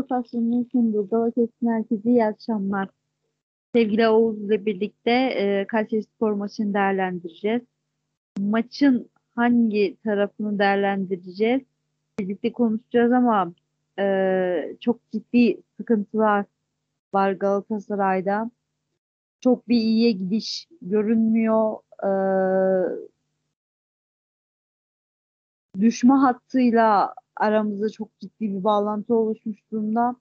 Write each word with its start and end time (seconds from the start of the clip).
Istasyonunun 0.00 0.68
sunduğu 0.72 1.08
Galatasaray'ın 1.08 1.78
herkese 1.78 2.10
iyi 2.10 2.24
akşamlar. 2.24 2.88
Sevgili 3.74 4.08
Oğuz 4.08 4.42
ile 4.42 4.66
birlikte 4.66 5.10
e, 5.10 5.66
Kayseri 5.66 6.02
Spor 6.02 6.32
maçını 6.32 6.74
değerlendireceğiz. 6.74 7.62
Maçın 8.38 9.10
hangi 9.34 9.96
tarafını 10.04 10.58
değerlendireceğiz? 10.58 11.62
Birlikte 12.18 12.52
konuşacağız 12.52 13.12
ama 13.12 13.52
e, 13.98 14.76
çok 14.80 15.10
ciddi 15.12 15.60
sıkıntılar 15.76 16.44
var 17.14 17.32
Galatasaray'da. 17.32 18.50
Çok 19.40 19.68
bir 19.68 19.76
iyiye 19.76 20.10
gidiş 20.10 20.68
görünmüyor. 20.82 21.76
E, 22.04 22.10
düşme 25.80 26.14
hattıyla 26.14 27.14
aramızda 27.36 27.90
çok 27.90 28.18
ciddi 28.20 28.54
bir 28.54 28.64
bağlantı 28.64 29.14
oluşmuş 29.14 29.58
durumda. 29.72 30.16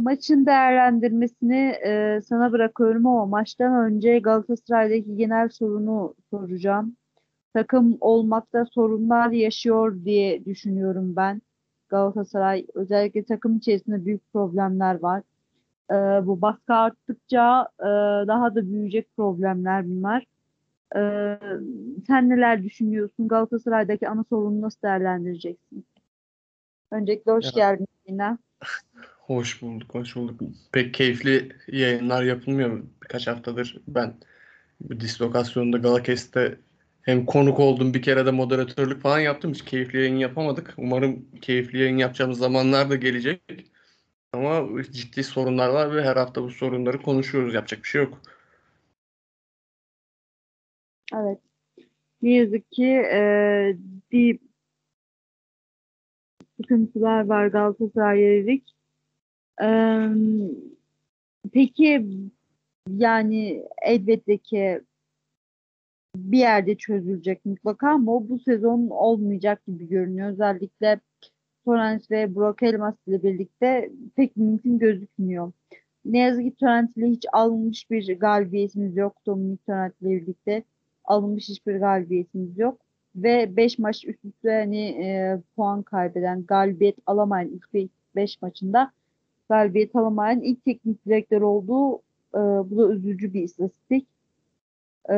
Maçın 0.00 0.46
değerlendirmesini 0.46 1.74
e, 1.86 2.20
sana 2.28 2.52
bırakıyorum 2.52 3.06
ama 3.06 3.26
maçtan 3.26 3.74
önce 3.92 4.18
Galatasaray'daki 4.18 5.16
genel 5.16 5.48
sorunu 5.48 6.14
soracağım. 6.30 6.96
Takım 7.54 7.98
olmakta 8.00 8.64
sorunlar 8.66 9.30
yaşıyor 9.30 10.04
diye 10.04 10.44
düşünüyorum 10.44 11.16
ben. 11.16 11.42
Galatasaray 11.88 12.66
özellikle 12.74 13.24
takım 13.24 13.56
içerisinde 13.56 14.04
büyük 14.04 14.32
problemler 14.32 15.02
var. 15.02 15.22
E, 15.90 16.26
bu 16.26 16.42
baskı 16.42 16.74
arttıkça 16.74 17.68
e, 17.80 17.84
daha 18.28 18.54
da 18.54 18.66
büyüyecek 18.66 19.16
problemler 19.16 19.90
bunlar. 19.90 20.26
Ee, 20.96 21.38
sen 22.06 22.28
neler 22.28 22.62
düşünüyorsun? 22.64 23.28
Galatasaray'daki 23.28 24.08
ana 24.08 24.24
sorunu 24.24 24.60
nasıl 24.60 24.82
değerlendireceksin? 24.82 25.86
Öncelikle 26.90 27.32
hoş 27.32 27.44
Ya. 27.44 27.50
geldin 27.54 27.86
yine. 28.06 28.38
Hoş 29.18 29.62
bulduk, 29.62 29.94
hoş 29.94 30.16
bulduk. 30.16 30.40
Pek 30.72 30.94
keyifli 30.94 31.48
yayınlar 31.68 32.22
yapılmıyor 32.22 32.82
birkaç 33.02 33.26
haftadır. 33.26 33.80
Ben 33.88 34.14
bu 34.80 35.00
dislokasyonda 35.00 35.78
Galakest'te 35.78 36.58
hem 37.02 37.26
konuk 37.26 37.60
oldum 37.60 37.94
bir 37.94 38.02
kere 38.02 38.26
de 38.26 38.30
moderatörlük 38.30 39.02
falan 39.02 39.18
yaptım. 39.18 39.52
Hiç 39.52 39.64
keyifli 39.64 39.98
yayın 39.98 40.16
yapamadık. 40.16 40.74
Umarım 40.76 41.26
keyifli 41.40 41.78
yayın 41.78 41.96
yapacağımız 41.96 42.38
zamanlar 42.38 42.90
da 42.90 42.96
gelecek. 42.96 43.42
Ama 44.32 44.82
ciddi 44.92 45.24
sorunlar 45.24 45.68
var 45.68 45.96
ve 45.96 46.04
her 46.04 46.16
hafta 46.16 46.42
bu 46.42 46.50
sorunları 46.50 47.02
konuşuyoruz. 47.02 47.54
Yapacak 47.54 47.82
bir 47.82 47.88
şey 47.88 48.02
yok. 48.02 48.22
Evet. 51.14 51.38
Ne 52.22 52.34
yazık 52.34 52.72
ki 52.72 52.86
e, 52.86 53.20
bir 54.12 54.38
sıkıntılar 56.56 57.24
var 57.26 57.46
Galatasaray'a. 57.46 58.58
Ee, 59.62 60.08
peki 61.52 62.06
yani 62.88 63.64
elbette 63.82 64.38
ki 64.38 64.80
bir 66.16 66.38
yerde 66.38 66.76
çözülecek 66.76 67.44
mutlaka 67.44 67.88
ama 67.88 68.28
bu 68.28 68.38
sezon 68.38 68.88
olmayacak 68.88 69.66
gibi 69.66 69.88
görünüyor. 69.88 70.28
Özellikle 70.30 71.00
Torrens 71.64 72.10
ve 72.10 72.34
Burak 72.34 72.62
Elmas 72.62 72.94
ile 73.06 73.22
birlikte 73.22 73.90
pek 74.16 74.36
mümkün 74.36 74.78
gözükmüyor. 74.78 75.52
Ne 76.04 76.18
yazık 76.18 76.44
ki 76.44 76.54
Torrent 76.60 76.96
ile 76.96 77.06
hiç 77.06 77.26
alınmış 77.32 77.90
bir 77.90 78.18
galibiyetimiz 78.18 78.96
yok. 78.96 79.16
Dominik 79.26 79.66
Torrent 79.66 80.00
ile 80.00 80.10
birlikte 80.10 80.64
alınmış 81.04 81.48
hiçbir 81.48 81.76
galibiyetimiz 81.76 82.58
yok. 82.58 82.80
Ve 83.16 83.56
5 83.56 83.78
maç 83.78 84.04
üst 84.04 84.24
üste 84.24 84.50
hani 84.50 84.80
e, 84.80 85.40
puan 85.56 85.82
kaybeden, 85.82 86.44
galibiyet 86.44 86.96
alamayan 87.06 87.48
ilk 87.48 87.90
5 88.16 88.42
maçında 88.42 88.92
galibiyet 89.48 89.96
alamayan 89.96 90.40
ilk 90.40 90.64
teknik 90.64 91.06
direktör 91.06 91.40
olduğu 91.40 91.96
e, 92.34 92.40
bu 92.70 92.78
da 92.78 92.94
üzücü 92.94 93.34
bir 93.34 93.42
istatistik. 93.42 94.08
E, 95.10 95.14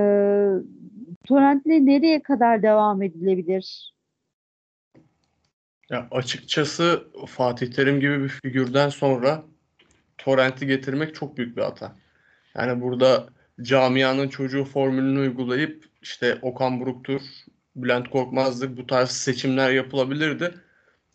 Torrent'le 1.25 1.67
nereye 1.67 2.23
kadar 2.23 2.63
devam 2.63 3.03
edilebilir? 3.03 3.95
Ya 5.91 6.09
açıkçası 6.11 7.09
Fatih 7.27 7.73
Terim 7.73 8.01
gibi 8.01 8.23
bir 8.23 8.29
figürden 8.29 8.89
sonra 8.89 9.45
Torrent'i 10.19 10.67
getirmek 10.67 11.15
çok 11.15 11.37
büyük 11.37 11.57
bir 11.57 11.63
hata. 11.63 11.97
Yani 12.55 12.83
burada 12.83 13.29
camianın 13.63 14.29
çocuğu 14.29 14.65
formülünü 14.65 15.21
uygulayıp 15.21 15.85
işte 16.03 16.39
Okan 16.43 16.81
Buruk'tur, 16.81 17.21
Bülent 17.77 18.11
Korkmaz'dır 18.11 18.77
bu 18.77 18.87
tarz 18.87 19.11
seçimler 19.11 19.71
yapılabilirdi. 19.71 20.55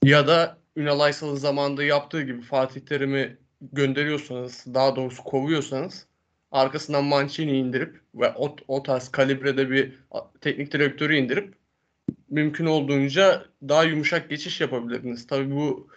Ya 0.03 0.27
da 0.27 0.57
Ünal 0.75 0.99
Aysal'ın 0.99 1.35
zamanında 1.35 1.83
yaptığı 1.83 2.21
gibi 2.21 2.41
Fatih 2.41 2.81
Terim'i 2.81 3.37
gönderiyorsanız, 3.61 4.65
daha 4.73 4.95
doğrusu 4.95 5.23
kovuyorsanız 5.23 6.05
arkasından 6.51 7.03
Mancini 7.03 7.57
indirip 7.57 8.01
ve 8.15 8.33
o, 8.35 8.55
o 8.67 8.83
tarz 8.83 9.09
kalibrede 9.09 9.69
bir 9.69 9.93
teknik 10.41 10.73
direktörü 10.73 11.15
indirip 11.15 11.53
mümkün 12.29 12.65
olduğunca 12.65 13.45
daha 13.69 13.83
yumuşak 13.83 14.29
geçiş 14.29 14.61
yapabilirdiniz. 14.61 15.27
Tabii 15.27 15.51
bu 15.51 15.87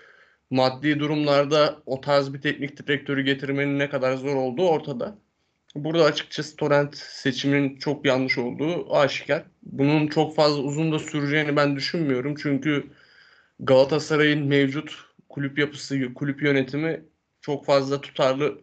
maddi 0.51 1.01
durumlarda 1.01 1.83
o 1.87 2.01
tarz 2.01 2.35
bir 2.35 2.41
teknik 2.41 2.77
direktörü 2.77 3.23
getirmenin 3.23 3.79
ne 3.79 3.91
kadar 3.91 4.17
zor 4.17 4.37
olduğu 4.37 4.69
ortada. 4.69 5.19
Burada 5.75 6.05
açıkçası 6.05 6.57
Torrent 6.57 6.97
seçiminin 6.97 7.77
çok 7.79 8.07
yanlış 8.07 8.39
olduğu 8.39 8.97
aşikar. 8.97 9.45
Bunun 9.63 10.07
çok 10.07 10.37
fazla 10.37 10.63
uzun 10.63 10.93
da 10.93 10.99
süreceğini 10.99 11.57
ben 11.57 11.77
düşünmüyorum. 11.77 12.35
Çünkü 12.43 12.91
Galatasaray'ın 13.61 14.47
mevcut 14.47 15.05
kulüp 15.29 15.59
yapısı, 15.59 16.15
kulüp 16.15 16.43
yönetimi 16.43 17.05
çok 17.41 17.67
fazla 17.67 18.01
tutarlı 18.01 18.63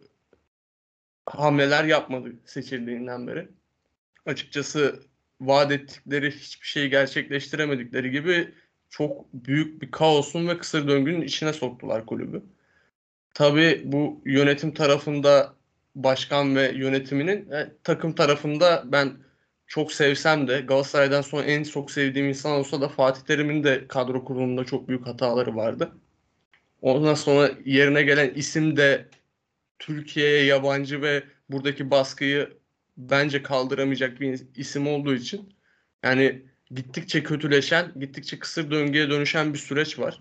hamleler 1.26 1.84
yapmadı 1.84 2.32
seçildiğinden 2.44 3.26
beri. 3.26 3.48
Açıkçası 4.26 5.02
vaat 5.40 5.72
ettikleri 5.72 6.30
hiçbir 6.30 6.66
şeyi 6.66 6.90
gerçekleştiremedikleri 6.90 8.10
gibi 8.10 8.54
çok 8.90 9.32
büyük 9.32 9.82
bir 9.82 9.90
kaosun 9.90 10.48
ve 10.48 10.58
kısır 10.58 10.88
döngünün 10.88 11.22
içine 11.22 11.52
soktular 11.52 12.06
kulübü. 12.06 12.42
Tabii 13.34 13.82
bu 13.84 14.22
yönetim 14.24 14.74
tarafında 14.74 15.54
başkan 15.94 16.56
ve 16.56 16.72
yönetiminin 16.72 17.50
e, 17.50 17.72
takım 17.84 18.14
tarafında 18.14 18.82
ben 18.86 19.12
çok 19.66 19.92
sevsem 19.92 20.48
de 20.48 20.60
Galatasaray'dan 20.60 21.22
sonra 21.22 21.42
en 21.44 21.62
çok 21.64 21.90
sevdiğim 21.90 22.28
insan 22.28 22.52
olsa 22.52 22.80
da 22.80 22.88
Fatih 22.88 23.22
Terim'in 23.22 23.64
de 23.64 23.88
kadro 23.88 24.24
kurulumunda 24.24 24.64
çok 24.64 24.88
büyük 24.88 25.06
hataları 25.06 25.56
vardı. 25.56 25.92
Ondan 26.82 27.14
sonra 27.14 27.50
yerine 27.64 28.02
gelen 28.02 28.34
isim 28.34 28.76
de 28.76 29.08
Türkiye'ye 29.78 30.44
yabancı 30.44 31.02
ve 31.02 31.24
buradaki 31.50 31.90
baskıyı 31.90 32.58
bence 32.96 33.42
kaldıramayacak 33.42 34.20
bir 34.20 34.40
isim 34.56 34.86
olduğu 34.86 35.14
için 35.14 35.54
yani 36.04 36.42
gittikçe 36.70 37.22
kötüleşen, 37.22 37.92
gittikçe 38.00 38.38
kısır 38.38 38.70
döngüye 38.70 39.10
dönüşen 39.10 39.54
bir 39.54 39.58
süreç 39.58 39.98
var. 39.98 40.20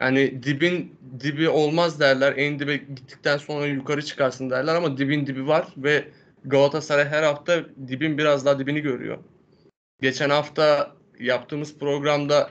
Yani 0.00 0.42
dibin 0.42 0.96
dibi 1.20 1.48
olmaz 1.48 2.00
derler. 2.00 2.34
En 2.36 2.58
dibe 2.58 2.76
gittikten 2.76 3.36
sonra 3.36 3.66
yukarı 3.66 4.04
çıkarsın 4.04 4.50
derler 4.50 4.74
ama 4.74 4.98
dibin 4.98 5.26
dibi 5.26 5.46
var 5.46 5.66
ve 5.76 6.08
Galatasaray 6.44 7.04
her 7.04 7.22
hafta 7.22 7.64
dibin 7.88 8.18
biraz 8.18 8.46
daha 8.46 8.58
dibini 8.58 8.80
görüyor. 8.80 9.18
Geçen 10.02 10.30
hafta 10.30 10.92
yaptığımız 11.20 11.78
programda 11.78 12.50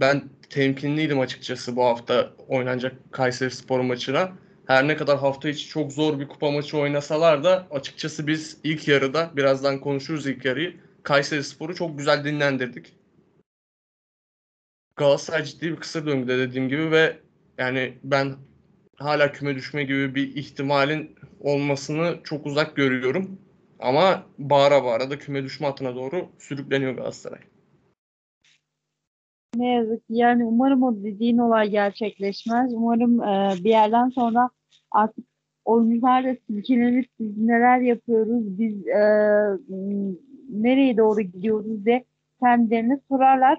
ben 0.00 0.22
temkinliydim 0.50 1.20
açıkçası 1.20 1.76
bu 1.76 1.84
hafta 1.84 2.32
oynanacak 2.48 3.12
Kayseri 3.12 3.50
Spor 3.50 3.80
maçına. 3.80 4.32
Her 4.66 4.88
ne 4.88 4.96
kadar 4.96 5.18
hafta 5.18 5.48
içi 5.48 5.68
çok 5.68 5.92
zor 5.92 6.20
bir 6.20 6.28
kupa 6.28 6.50
maçı 6.50 6.78
oynasalar 6.78 7.44
da 7.44 7.66
açıkçası 7.70 8.26
biz 8.26 8.58
ilk 8.64 8.88
yarıda 8.88 9.30
birazdan 9.36 9.80
konuşuruz 9.80 10.26
ilk 10.26 10.44
yarıyı. 10.44 10.76
Kayseri 11.02 11.44
Spor'u 11.44 11.74
çok 11.74 11.98
güzel 11.98 12.24
dinlendirdik. 12.24 12.97
Galatasaray 14.98 15.44
ciddi 15.44 15.70
bir 15.70 15.76
kısır 15.76 16.06
döngüde 16.06 16.38
dediğim 16.38 16.68
gibi 16.68 16.90
ve 16.90 17.16
yani 17.58 17.94
ben 18.04 18.34
hala 18.96 19.32
küme 19.32 19.54
düşme 19.54 19.84
gibi 19.84 20.14
bir 20.14 20.36
ihtimalin 20.36 21.16
olmasını 21.40 22.18
çok 22.24 22.46
uzak 22.46 22.76
görüyorum. 22.76 23.38
Ama 23.78 24.22
bağıra 24.38 24.84
bağıra 24.84 25.10
da 25.10 25.18
küme 25.18 25.44
düşme 25.44 25.66
hattına 25.66 25.94
doğru 25.94 26.28
sürükleniyor 26.38 26.92
Galatasaray. 26.92 27.40
Ne 29.56 29.74
yazık 29.74 30.06
ki 30.06 30.14
yani 30.14 30.44
umarım 30.44 30.82
o 30.82 30.96
dediğin 30.96 31.38
olay 31.38 31.70
gerçekleşmez. 31.70 32.74
Umarım 32.74 33.22
e, 33.22 33.64
bir 33.64 33.70
yerden 33.70 34.08
sonra 34.08 34.50
artık 34.90 35.24
oyuncular 35.64 36.24
da 36.24 36.36
silkelenip 36.46 37.08
biz 37.20 37.38
neler 37.38 37.80
yapıyoruz, 37.80 38.58
biz 38.58 38.86
e, 38.86 39.00
nereye 40.48 40.96
doğru 40.96 41.20
gidiyoruz 41.20 41.84
diye 41.84 42.04
kendilerine 42.40 43.00
sorarlar. 43.08 43.58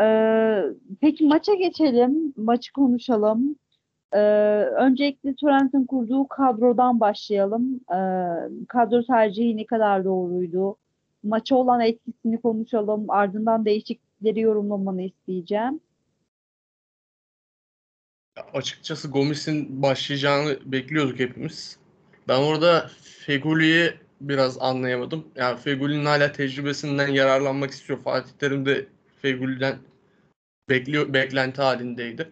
Ee, 0.00 0.64
peki 1.00 1.26
maça 1.26 1.54
geçelim, 1.54 2.34
maçı 2.36 2.72
konuşalım. 2.72 3.56
Ee, 4.12 4.18
öncelikle 4.78 5.34
Torrent'in 5.34 5.86
kurduğu 5.86 6.28
kadrodan 6.28 7.00
başlayalım. 7.00 7.80
Ee, 7.90 8.66
kadro 8.68 9.02
tercihi 9.02 9.56
ne 9.56 9.66
kadar 9.66 10.04
doğruydu? 10.04 10.76
Maça 11.22 11.56
olan 11.56 11.80
etkisini 11.80 12.40
konuşalım. 12.40 13.10
Ardından 13.10 13.64
değişiklikleri 13.64 14.40
yorumlamanı 14.40 15.02
isteyeceğim. 15.02 15.80
Açıkçası 18.54 19.08
Gomis'in 19.08 19.82
başlayacağını 19.82 20.58
bekliyorduk 20.64 21.18
hepimiz. 21.18 21.78
Ben 22.28 22.42
orada 22.42 22.90
Feguli'yi 23.02 23.90
biraz 24.20 24.58
anlayamadım. 24.58 25.24
Yani 25.36 25.58
Feguli'nin 25.58 26.04
hala 26.04 26.32
tecrübesinden 26.32 27.08
yararlanmak 27.08 27.70
istiyor. 27.70 27.98
Fatih 27.98 28.32
Terim 28.38 28.66
de 28.66 28.86
Feguli'den 29.22 29.78
bekliyor, 30.70 31.12
beklenti 31.14 31.62
halindeydi. 31.62 32.28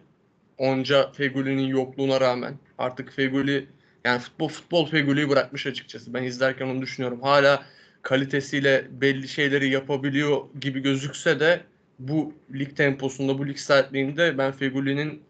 Onca 0.57 1.11
Feguli'nin 1.11 1.67
yokluğuna 1.67 2.21
rağmen 2.21 2.53
artık 2.77 3.13
Feguli 3.13 3.67
yani 4.05 4.19
futbol 4.19 4.47
futbol 4.47 4.85
Feguli'yi 4.85 5.29
bırakmış 5.29 5.67
açıkçası. 5.67 6.13
Ben 6.13 6.23
izlerken 6.23 6.67
onu 6.67 6.81
düşünüyorum. 6.81 7.21
Hala 7.21 7.63
kalitesiyle 8.01 8.87
belli 8.91 9.27
şeyleri 9.27 9.69
yapabiliyor 9.69 10.41
gibi 10.61 10.79
gözükse 10.79 11.39
de 11.39 11.61
bu 11.99 12.33
lig 12.53 12.75
temposunda, 12.75 13.37
bu 13.37 13.47
lig 13.47 13.57
saatliğinde 13.57 14.37
ben 14.37 14.51
Feguli'nin 14.51 15.23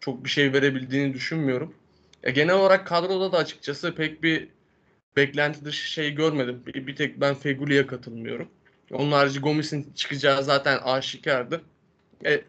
çok 0.00 0.24
bir 0.24 0.30
şey 0.30 0.52
verebildiğini 0.52 1.14
düşünmüyorum. 1.14 1.74
Ya 2.22 2.30
genel 2.30 2.54
olarak 2.54 2.86
kadroda 2.86 3.32
da 3.32 3.36
açıkçası 3.36 3.94
pek 3.94 4.22
bir 4.22 4.48
beklenti 5.16 5.64
dışı 5.64 5.90
şey 5.90 6.14
görmedim. 6.14 6.62
Bir, 6.66 6.86
bir 6.86 6.96
tek 6.96 7.20
ben 7.20 7.34
Feguli'ye 7.34 7.86
katılmıyorum. 7.86 8.48
Onun 8.92 9.12
harici 9.12 9.40
Gomis'in 9.40 9.92
çıkacağı 9.94 10.44
zaten 10.44 10.78
aşikardı. 10.78 11.62
E, 12.24 12.44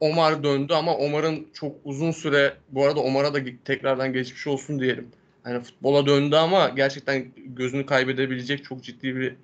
Omar 0.00 0.44
döndü 0.44 0.72
ama 0.72 0.96
Omar'ın 0.96 1.46
çok 1.54 1.76
uzun 1.84 2.10
süre 2.10 2.54
bu 2.68 2.84
arada 2.84 3.00
Omar'a 3.00 3.34
da 3.34 3.40
tekrardan 3.64 4.12
geçmiş 4.12 4.46
olsun 4.46 4.80
diyelim. 4.80 5.08
Hani 5.42 5.62
futbola 5.62 6.06
döndü 6.06 6.36
ama 6.36 6.68
gerçekten 6.68 7.32
gözünü 7.36 7.86
kaybedebilecek 7.86 8.64
çok 8.64 8.84
ciddi 8.84 9.16
bir 9.16 9.36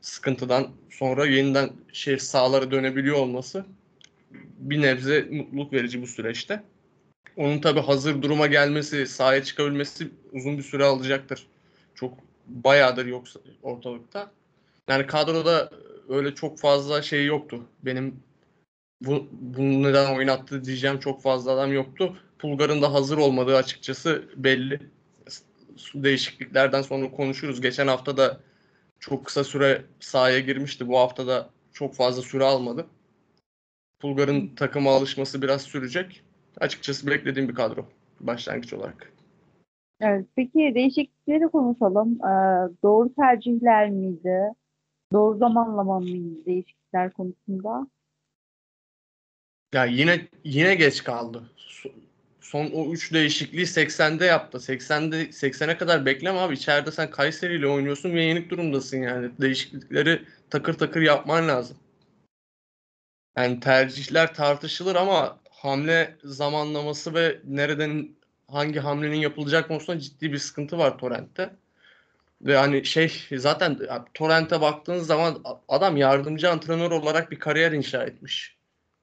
sıkıntıdan 0.00 0.68
sonra 0.90 1.26
yeniden 1.26 1.70
şey 1.92 2.18
sağlara 2.18 2.70
dönebiliyor 2.70 3.16
olması 3.16 3.64
bir 4.58 4.82
nebze 4.82 5.28
mutluluk 5.30 5.72
verici 5.72 6.02
bu 6.02 6.06
süreçte. 6.06 6.62
Onun 7.36 7.60
tabi 7.60 7.80
hazır 7.80 8.22
duruma 8.22 8.46
gelmesi, 8.46 9.06
sahaya 9.06 9.44
çıkabilmesi 9.44 10.08
uzun 10.32 10.58
bir 10.58 10.62
süre 10.62 10.84
alacaktır. 10.84 11.46
Çok 11.94 12.14
bayağıdır 12.46 13.06
yoksa 13.06 13.40
ortalıkta. 13.62 14.30
Yani 14.88 15.06
kadroda 15.06 15.70
öyle 16.08 16.34
çok 16.34 16.58
fazla 16.58 17.02
şey 17.02 17.26
yoktu. 17.26 17.60
Benim 17.82 18.22
bu, 19.00 19.26
bunu 19.32 19.82
neden 19.82 20.16
oynattı 20.16 20.64
diyeceğim 20.64 20.98
çok 20.98 21.22
fazla 21.22 21.52
adam 21.52 21.72
yoktu. 21.72 22.16
Pulgar'ın 22.38 22.82
da 22.82 22.92
hazır 22.92 23.18
olmadığı 23.18 23.56
açıkçası 23.56 24.24
belli. 24.36 24.80
Değişikliklerden 25.94 26.82
sonra 26.82 27.10
konuşuruz. 27.10 27.60
Geçen 27.60 27.86
hafta 27.86 28.16
da 28.16 28.40
çok 29.00 29.26
kısa 29.26 29.44
süre 29.44 29.82
sahaya 30.00 30.38
girmişti. 30.38 30.88
Bu 30.88 30.98
hafta 30.98 31.26
da 31.26 31.50
çok 31.72 31.94
fazla 31.94 32.22
süre 32.22 32.44
almadı. 32.44 32.86
Pulgar'ın 34.00 34.54
takıma 34.54 34.90
alışması 34.90 35.42
biraz 35.42 35.62
sürecek. 35.62 36.22
Açıkçası 36.60 37.06
beklediğim 37.06 37.48
bir 37.48 37.54
kadro 37.54 37.86
başlangıç 38.20 38.72
olarak. 38.72 39.12
Evet, 40.00 40.26
peki 40.36 40.72
değişiklikleri 40.74 41.48
konuşalım. 41.48 42.14
Ee, 42.14 42.68
doğru 42.82 43.14
tercihler 43.14 43.90
miydi? 43.90 44.52
Doğru 45.12 45.38
zamanlama 45.38 46.00
mıydı 46.00 46.44
değişiklikler 46.46 47.12
konusunda? 47.12 47.86
Ya 49.72 49.84
yine 49.84 50.28
yine 50.44 50.74
geç 50.74 51.04
kaldı. 51.04 51.42
Son 52.40 52.70
o 52.70 52.92
3 52.92 53.12
değişikliği 53.12 53.66
80'de 53.66 54.24
yaptı. 54.24 54.60
80'de 54.60 55.32
80'e 55.32 55.78
kadar 55.78 56.06
bekleme 56.06 56.38
abi. 56.38 56.54
İçeride 56.54 56.92
sen 56.92 57.10
Kayseri 57.10 57.56
ile 57.56 57.66
oynuyorsun 57.66 58.12
ve 58.14 58.22
yenik 58.22 58.50
durumdasın 58.50 59.02
yani. 59.02 59.30
Değişiklikleri 59.40 60.24
takır 60.50 60.74
takır 60.74 61.00
yapman 61.02 61.48
lazım. 61.48 61.76
Yani 63.36 63.60
tercihler 63.60 64.34
tartışılır 64.34 64.96
ama 64.96 65.40
hamle 65.50 66.16
zamanlaması 66.24 67.14
ve 67.14 67.40
nereden 67.44 68.08
hangi 68.48 68.78
hamlenin 68.80 69.16
yapılacak 69.16 69.68
konusunda 69.68 70.00
ciddi 70.00 70.32
bir 70.32 70.38
sıkıntı 70.38 70.78
var 70.78 70.98
Torrent'te. 70.98 71.50
Ve 72.42 72.56
hani 72.56 72.84
şey 72.84 73.12
zaten 73.36 73.78
Torrent'e 74.14 74.60
baktığınız 74.60 75.06
zaman 75.06 75.42
adam 75.68 75.96
yardımcı 75.96 76.50
antrenör 76.50 76.90
olarak 76.90 77.30
bir 77.30 77.38
kariyer 77.38 77.72
inşa 77.72 78.04
etmiş. 78.04 78.59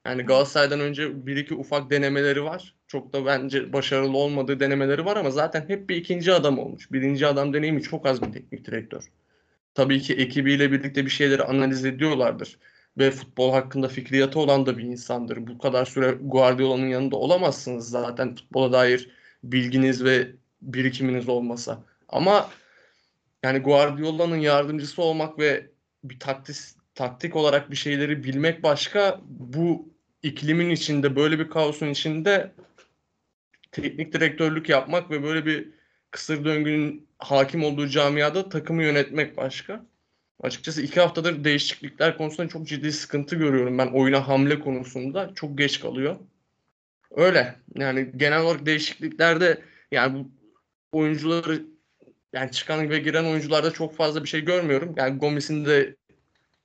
Yani 0.08 0.24
Galatasaray'dan 0.24 0.80
önce 0.80 1.26
bir 1.26 1.38
iki 1.38 1.54
ufak 1.56 1.90
denemeleri 1.90 2.44
var. 2.44 2.76
Çok 2.88 3.14
da 3.14 3.26
bence 3.26 3.74
başarılı 3.74 4.18
olmadığı 4.18 4.60
denemeleri 4.60 5.06
var 5.06 5.18
ama 5.18 5.32
zaten 5.32 5.66
hep 5.68 5.90
bir 5.90 5.96
ikinci 5.96 6.34
adam 6.34 6.60
olmuş. 6.60 6.92
Birinci 6.92 7.28
adam 7.28 7.54
deneyimi 7.54 7.82
çok 7.82 8.06
az 8.06 8.22
bir 8.22 8.32
teknik 8.32 8.66
direktör. 8.66 9.04
Tabii 9.74 10.02
ki 10.02 10.14
ekibiyle 10.14 10.72
birlikte 10.72 11.06
bir 11.06 11.10
şeyleri 11.10 11.44
analiz 11.44 11.86
ediyorlardır. 11.86 12.60
Ve 12.98 13.12
futbol 13.12 13.52
hakkında 13.52 13.88
fikriyatı 13.88 14.40
olan 14.40 14.66
da 14.66 14.78
bir 14.78 14.84
insandır. 14.84 15.48
Bu 15.48 15.58
kadar 15.58 15.86
süre 15.86 16.18
Guardiola'nın 16.22 16.88
yanında 16.88 17.16
olamazsınız 17.16 17.90
zaten 17.90 18.36
futbola 18.36 18.72
dair 18.72 19.10
bilginiz 19.44 20.04
ve 20.04 20.32
birikiminiz 20.62 21.30
olmasa. 21.30 21.84
Ama 22.10 22.50
yani 23.44 23.60
Guardiola'nın 23.60 24.38
yardımcısı 24.38 25.02
olmak 25.02 25.40
ve 25.40 25.70
bir 26.04 26.20
taktik 26.20 26.56
taktik 26.96 27.36
olarak 27.36 27.72
bir 27.72 27.76
şeyleri 27.76 28.24
bilmek 28.24 28.64
başka. 28.64 29.22
Bu 29.28 29.97
iklimin 30.28 30.70
içinde 30.70 31.16
böyle 31.16 31.40
bir 31.40 31.50
kaosun 31.50 31.88
içinde 31.88 32.52
teknik 33.72 34.14
direktörlük 34.14 34.70
yapmak 34.70 35.12
ve 35.12 35.24
böyle 35.24 35.46
bir 35.46 35.70
kısır 36.12 36.46
döngünün 36.46 37.08
hakim 37.20 37.64
olduğu 37.64 37.88
camiada 37.88 38.50
takımı 38.50 38.84
yönetmek 38.84 39.38
başka. 39.38 39.86
Açıkçası 40.42 40.82
iki 40.82 41.00
haftadır 41.00 41.44
değişiklikler 41.44 42.18
konusunda 42.18 42.50
çok 42.50 42.68
ciddi 42.68 42.92
sıkıntı 42.92 43.36
görüyorum 43.36 43.78
ben 43.78 43.88
oyuna 43.88 44.28
hamle 44.28 44.60
konusunda. 44.60 45.32
Çok 45.36 45.58
geç 45.58 45.80
kalıyor. 45.80 46.16
Öyle. 47.12 47.56
Yani 47.76 48.12
genel 48.18 48.42
olarak 48.42 48.66
değişikliklerde 48.66 49.62
yani 49.92 50.18
bu 50.18 50.30
oyuncuları 50.98 51.62
yani 52.34 52.52
çıkan 52.52 52.90
ve 52.90 53.00
giren 53.00 53.26
oyuncularda 53.26 53.72
çok 53.72 53.96
fazla 53.96 54.24
bir 54.24 54.30
şey 54.30 54.42
görmüyorum. 54.42 54.94
Yani 54.98 55.20
Gomis'in 55.20 55.66
de 55.66 55.96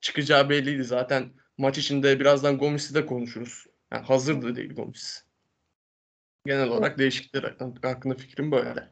çıkacağı 0.01 0.49
belliydi 0.49 0.83
zaten. 0.83 1.29
Maç 1.63 1.77
içinde 1.77 2.19
birazdan 2.19 2.57
Gomis'i 2.57 2.95
de 2.95 3.05
konuşuruz. 3.05 3.65
Yani 3.93 4.05
hazır 4.05 4.41
da 4.41 4.55
değil 4.55 4.75
Gomis. 4.75 5.23
Genel 6.45 6.69
olarak 6.69 6.97
değişiklikler 6.97 7.55
hakkında 7.83 8.15
fikrim 8.15 8.51
böyle. 8.51 8.89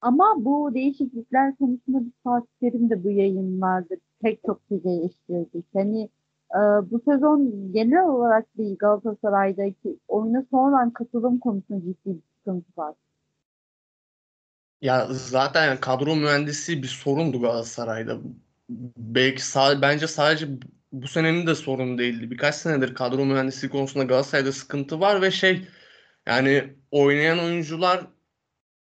Ama 0.00 0.34
bu 0.38 0.74
değişiklikler 0.74 1.56
konusunda 1.56 2.00
bir 2.00 2.12
Fatih 2.24 2.48
Terim 2.60 2.90
de 2.90 3.04
bu 3.04 3.10
yayınlarda 3.10 3.94
pek 4.22 4.40
çok 4.46 4.60
şey 4.68 4.84
değiştirdik. 4.84 5.66
Hani 5.74 6.02
e, 6.54 6.60
bu 6.90 7.00
sezon 7.04 7.72
genel 7.72 8.04
olarak 8.04 8.58
değil 8.58 8.76
Galatasaray'daki 8.78 9.98
oyuna 10.08 10.46
sonradan 10.50 10.90
katılım 10.90 11.38
konusunda 11.38 11.80
ciddi 11.80 12.06
bir 12.06 12.22
sıkıntı 12.38 12.66
var. 12.76 12.94
Ya 14.82 15.06
zaten 15.10 15.80
kadro 15.80 16.16
mühendisi 16.16 16.82
bir 16.82 16.88
sorundu 16.88 17.40
Galatasaray'da. 17.40 18.18
Belki 18.98 19.46
sağ, 19.46 19.82
bence 19.82 20.06
sadece 20.06 20.48
bu 20.92 21.08
senenin 21.08 21.46
de 21.46 21.54
sorun 21.54 21.98
değildi. 21.98 22.30
Birkaç 22.30 22.54
senedir 22.54 22.94
kadro 22.94 23.24
mühendisliği 23.24 23.70
konusunda 23.70 24.04
Galatasaray'da 24.04 24.52
sıkıntı 24.52 25.00
var 25.00 25.22
ve 25.22 25.30
şey 25.30 25.68
yani 26.26 26.74
oynayan 26.90 27.38
oyuncular 27.38 28.06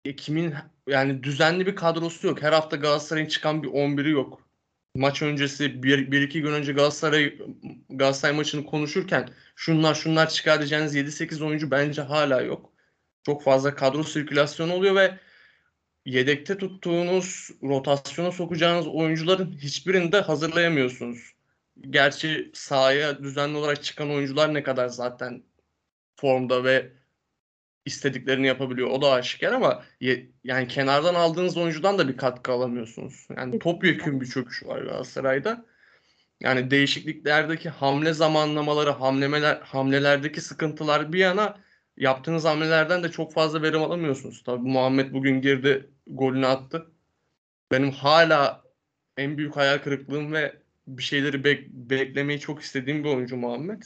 e, 0.06 0.16
kimin 0.16 0.54
yani 0.88 1.24
düzenli 1.24 1.66
bir 1.68 1.76
kadrosu 1.76 2.28
yok. 2.28 2.42
Her 2.42 2.54
hafta 2.54 2.78
Galatasaray'ın 2.78 3.28
çıkan 3.28 3.64
bir 3.64 3.68
11'i 3.68 4.12
yok. 4.12 4.50
Maç 4.96 5.22
öncesi 5.22 5.84
bir, 5.84 6.12
bir 6.12 6.22
iki 6.22 6.42
gün 6.42 6.52
önce 6.54 6.74
Galatasaray 6.74 7.38
Galatasaray 7.90 8.36
maçını 8.36 8.66
konuşurken 8.66 9.30
şunlar 9.56 9.96
şunlar 9.96 10.30
çıkaracağınız 10.30 10.96
7-8 10.96 11.46
oyuncu 11.46 11.72
bence 11.72 12.02
hala 12.02 12.42
yok. 12.42 12.74
Çok 13.26 13.44
fazla 13.44 13.76
kadro 13.76 14.04
sirkülasyonu 14.04 14.74
oluyor 14.74 14.96
ve 14.96 15.20
yedekte 16.06 16.58
tuttuğunuz, 16.58 17.50
rotasyona 17.64 18.32
sokacağınız 18.32 18.88
oyuncuların 18.88 19.52
hiçbirini 19.58 20.12
de 20.12 20.22
hazırlayamıyorsunuz. 20.22 21.39
Gerçi 21.82 22.52
sahaya 22.54 23.24
düzenli 23.24 23.58
olarak 23.58 23.84
çıkan 23.84 24.12
oyuncular 24.12 24.54
ne 24.54 24.64
kadar 24.64 24.88
zaten 24.88 25.44
formda 26.16 26.64
ve 26.64 26.92
istediklerini 27.86 28.48
yapabiliyor. 28.48 28.90
O 28.90 29.02
da 29.02 29.12
aşikar 29.12 29.52
ama 29.52 29.84
ye, 30.02 30.32
yani 30.44 30.68
kenardan 30.68 31.16
aldığınız 31.16 31.58
oyuncudan 31.58 31.98
da 31.98 32.08
bir 32.08 32.18
katkı 32.18 32.52
alamıyorsunuz. 32.52 33.28
Yani 33.38 33.60
topyekun 33.60 34.22
bir 34.22 34.26
çöküş 34.26 34.66
var 34.66 34.82
Galatasaray'da. 34.82 35.66
Yani 36.40 36.72
değişikliklerdeki 36.72 37.70
hamle 37.70 38.14
zamanlamaları, 38.14 38.90
hamlemeler, 38.90 39.62
hamlelerdeki 39.62 40.42
sıkıntılar 40.42 41.14
bir 41.14 41.20
yana 41.20 41.62
yaptığınız 41.98 42.46
hamlelerden 42.46 43.04
de 43.04 43.12
çok 43.12 43.34
fazla 43.34 43.62
verim 43.62 43.84
alamıyorsunuz. 43.84 44.44
Tabii 44.44 44.70
Muhammed 44.70 45.14
bugün 45.14 45.42
girdi, 45.42 45.90
golünü 46.08 46.48
attı. 46.48 46.92
Benim 47.72 47.92
hala 47.92 48.64
en 49.18 49.38
büyük 49.38 49.56
hayal 49.56 49.78
kırıklığım 49.78 50.34
ve 50.34 50.62
bir 50.98 51.04
şeyleri 51.04 51.38
bek- 51.38 51.70
beklemeyi 51.72 52.40
çok 52.40 52.62
istediğim 52.62 53.04
bir 53.04 53.10
oyuncu 53.10 53.38
Muhammed. 53.38 53.82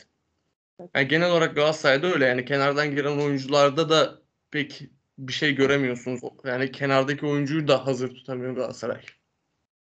Yani 0.96 1.08
genel 1.08 1.32
olarak 1.32 1.56
Galatasaray'da 1.56 2.08
öyle 2.08 2.26
yani 2.26 2.46
kenardan 2.46 2.92
giren 2.92 3.18
oyuncularda 3.18 3.90
da 3.90 4.22
pek 4.52 4.90
bir 5.18 5.34
şey 5.34 5.56
göremiyorsunuz. 5.56 6.22
Yani 6.46 6.72
kenardaki 6.72 7.26
oyuncuyu 7.26 7.68
da 7.68 7.88
hazır 7.88 8.16
tutamıyor 8.16 8.56
Galatasaray. 8.56 9.02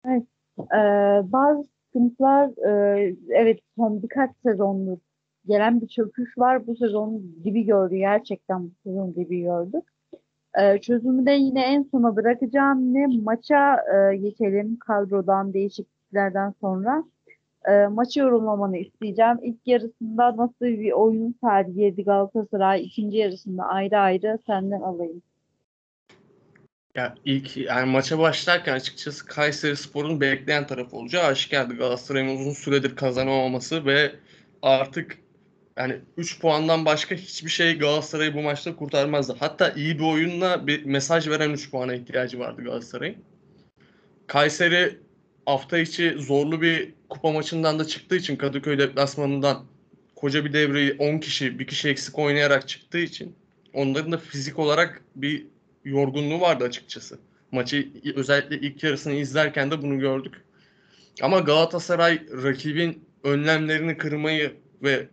Evet. 0.08 0.22
Ee, 0.58 1.32
bazı 1.32 1.68
sıkıntılar 1.86 2.48
e, 2.68 3.16
evet 3.30 3.60
son 3.76 4.02
birkaç 4.02 4.30
sezondur 4.42 4.98
gelen 5.46 5.80
bir 5.80 5.88
çöküş 5.88 6.38
var. 6.38 6.66
Bu 6.66 6.76
sezon 6.76 7.22
dibi 7.44 7.64
gördü. 7.64 7.96
Gerçekten 7.96 8.64
bu 8.64 8.70
sezon 8.84 9.14
dibi 9.14 9.40
gördük. 9.40 9.84
Ee, 10.58 10.78
çözümü 10.78 11.26
de 11.26 11.30
yine 11.30 11.62
en 11.62 11.82
sona 11.82 12.16
bırakacağım. 12.16 12.94
Ne 12.94 13.06
maça 13.06 13.76
e, 13.76 14.16
geçelim 14.16 14.78
kadrodan 14.78 15.54
değişikliklerden 16.10 16.54
sonra. 16.60 17.04
E, 17.68 17.86
maçı 17.86 18.20
yorumlamanı 18.20 18.76
isteyeceğim. 18.76 19.38
İlk 19.42 19.66
yarısında 19.66 20.36
nasıl 20.36 20.66
bir 20.66 20.92
oyun 20.92 21.34
sergiledi 21.44 22.04
Galatasaray? 22.04 22.84
İkinci 22.84 23.16
yarısında 23.16 23.62
ayrı 23.62 23.98
ayrı 23.98 24.38
senden 24.46 24.80
alayım. 24.80 25.22
Ya 26.94 27.14
ilk 27.24 27.56
yani 27.56 27.90
maça 27.90 28.18
başlarken 28.18 28.74
açıkçası 28.74 29.26
Kayseri 29.26 29.76
Spor'un 29.76 30.20
bekleyen 30.20 30.66
tarafı 30.66 30.96
olacağı 30.96 31.24
aşikardı. 31.24 31.76
Galatasaray'ın 31.76 32.40
uzun 32.40 32.52
süredir 32.52 32.96
kazanamaması 32.96 33.86
ve 33.86 34.12
artık 34.62 35.18
yani 35.76 35.96
3 36.16 36.40
puandan 36.40 36.84
başka 36.84 37.14
hiçbir 37.14 37.50
şey 37.50 37.78
Galatasaray'ı 37.78 38.34
bu 38.34 38.42
maçta 38.42 38.76
kurtarmazdı. 38.76 39.36
Hatta 39.40 39.70
iyi 39.70 39.98
bir 39.98 40.04
oyunla 40.04 40.66
bir 40.66 40.84
mesaj 40.84 41.28
veren 41.28 41.50
3 41.50 41.70
puana 41.70 41.94
ihtiyacı 41.94 42.38
vardı 42.38 42.64
Galatasaray'ın. 42.64 43.16
Kayseri 44.26 44.98
hafta 45.50 45.78
içi 45.78 46.14
zorlu 46.18 46.62
bir 46.62 46.94
kupa 47.08 47.32
maçından 47.32 47.78
da 47.78 47.84
çıktığı 47.84 48.16
için 48.16 48.36
Kadıköy 48.36 48.78
deplasmanından 48.78 49.64
koca 50.16 50.44
bir 50.44 50.52
devreyi 50.52 50.96
10 50.98 51.18
kişi, 51.18 51.58
bir 51.58 51.66
kişi 51.66 51.88
eksik 51.88 52.18
oynayarak 52.18 52.68
çıktığı 52.68 52.98
için 52.98 53.34
onların 53.74 54.12
da 54.12 54.18
fizik 54.18 54.58
olarak 54.58 55.02
bir 55.16 55.46
yorgunluğu 55.84 56.40
vardı 56.40 56.64
açıkçası. 56.64 57.18
Maçı 57.52 57.88
özellikle 58.14 58.58
ilk 58.60 58.82
yarısını 58.82 59.12
izlerken 59.12 59.70
de 59.70 59.82
bunu 59.82 59.98
gördük. 59.98 60.34
Ama 61.22 61.40
Galatasaray 61.40 62.22
rakibin 62.42 63.04
önlemlerini 63.24 63.96
kırmayı 63.96 64.56
ve 64.82 65.08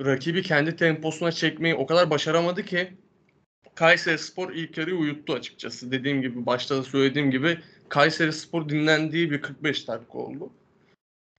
rakibi 0.00 0.42
kendi 0.42 0.76
temposuna 0.76 1.32
çekmeyi 1.32 1.74
o 1.74 1.86
kadar 1.86 2.10
başaramadı 2.10 2.64
ki 2.64 2.92
Kayseri 3.74 4.18
Spor 4.18 4.52
ilk 4.52 4.78
yarıyı 4.78 4.96
uyuttu 4.96 5.32
açıkçası. 5.32 5.92
Dediğim 5.92 6.22
gibi 6.22 6.46
başta 6.46 6.76
da 6.76 6.82
söylediğim 6.82 7.30
gibi 7.30 7.58
Kayseri 7.88 8.32
Spor 8.32 8.68
dinlendiği 8.68 9.30
bir 9.30 9.42
45 9.42 9.88
dakika 9.88 10.18
oldu. 10.18 10.52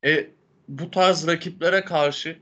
E, 0.06 0.29
bu 0.68 0.91
tarz 0.91 1.27
rakiplere 1.27 1.86
karşı 1.86 2.39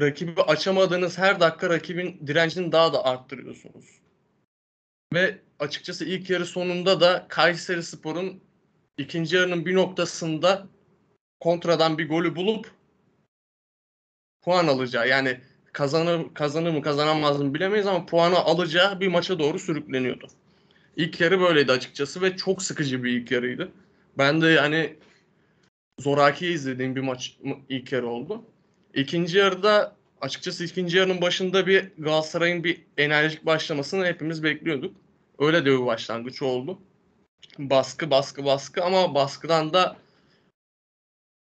rakibi 0.00 0.42
açamadığınız 0.42 1.18
her 1.18 1.40
dakika 1.40 1.70
rakibin 1.70 2.26
direncini 2.26 2.72
daha 2.72 2.92
da 2.92 3.04
arttırıyorsunuz. 3.04 4.00
Ve 5.14 5.38
açıkçası 5.58 6.04
ilk 6.04 6.30
yarı 6.30 6.46
sonunda 6.46 7.00
da 7.00 7.26
Kayseri 7.28 7.82
Spor'un 7.82 8.40
ikinci 8.98 9.36
yarının 9.36 9.66
bir 9.66 9.74
noktasında 9.74 10.66
kontradan 11.40 11.98
bir 11.98 12.08
golü 12.08 12.36
bulup 12.36 12.70
puan 14.42 14.66
alacağı 14.66 15.08
yani 15.08 15.40
kazanır, 15.72 16.34
kazanır 16.34 16.70
mı 16.70 16.82
kazanamaz 16.82 17.40
mı 17.40 17.54
bilemeyiz 17.54 17.86
ama 17.86 18.06
puanı 18.06 18.38
alacağı 18.38 19.00
bir 19.00 19.08
maça 19.08 19.38
doğru 19.38 19.58
sürükleniyordu. 19.58 20.26
İlk 20.96 21.20
yarı 21.20 21.40
böyleydi 21.40 21.72
açıkçası 21.72 22.22
ve 22.22 22.36
çok 22.36 22.62
sıkıcı 22.62 23.04
bir 23.04 23.10
ilk 23.10 23.30
yarıydı. 23.30 23.72
Ben 24.18 24.42
de 24.42 24.46
yani 24.46 24.96
zoraki 25.98 26.46
izlediğim 26.46 26.96
bir 26.96 27.00
maç 27.00 27.36
ilk 27.68 27.92
yarı 27.92 28.06
oldu. 28.06 28.44
İkinci 28.94 29.38
yarıda 29.38 29.96
açıkçası 30.20 30.64
ikinci 30.64 30.96
yarının 30.96 31.20
başında 31.20 31.66
bir 31.66 31.90
Galatasaray'ın 31.98 32.64
bir 32.64 32.80
enerjik 32.96 33.46
başlamasını 33.46 34.06
hepimiz 34.06 34.42
bekliyorduk. 34.42 34.96
Öyle 35.38 35.64
de 35.64 35.70
bir 35.70 35.86
başlangıç 35.86 36.42
oldu. 36.42 36.78
Baskı 37.58 38.10
baskı 38.10 38.44
baskı 38.44 38.84
ama 38.84 39.14
baskıdan 39.14 39.72
da 39.72 39.96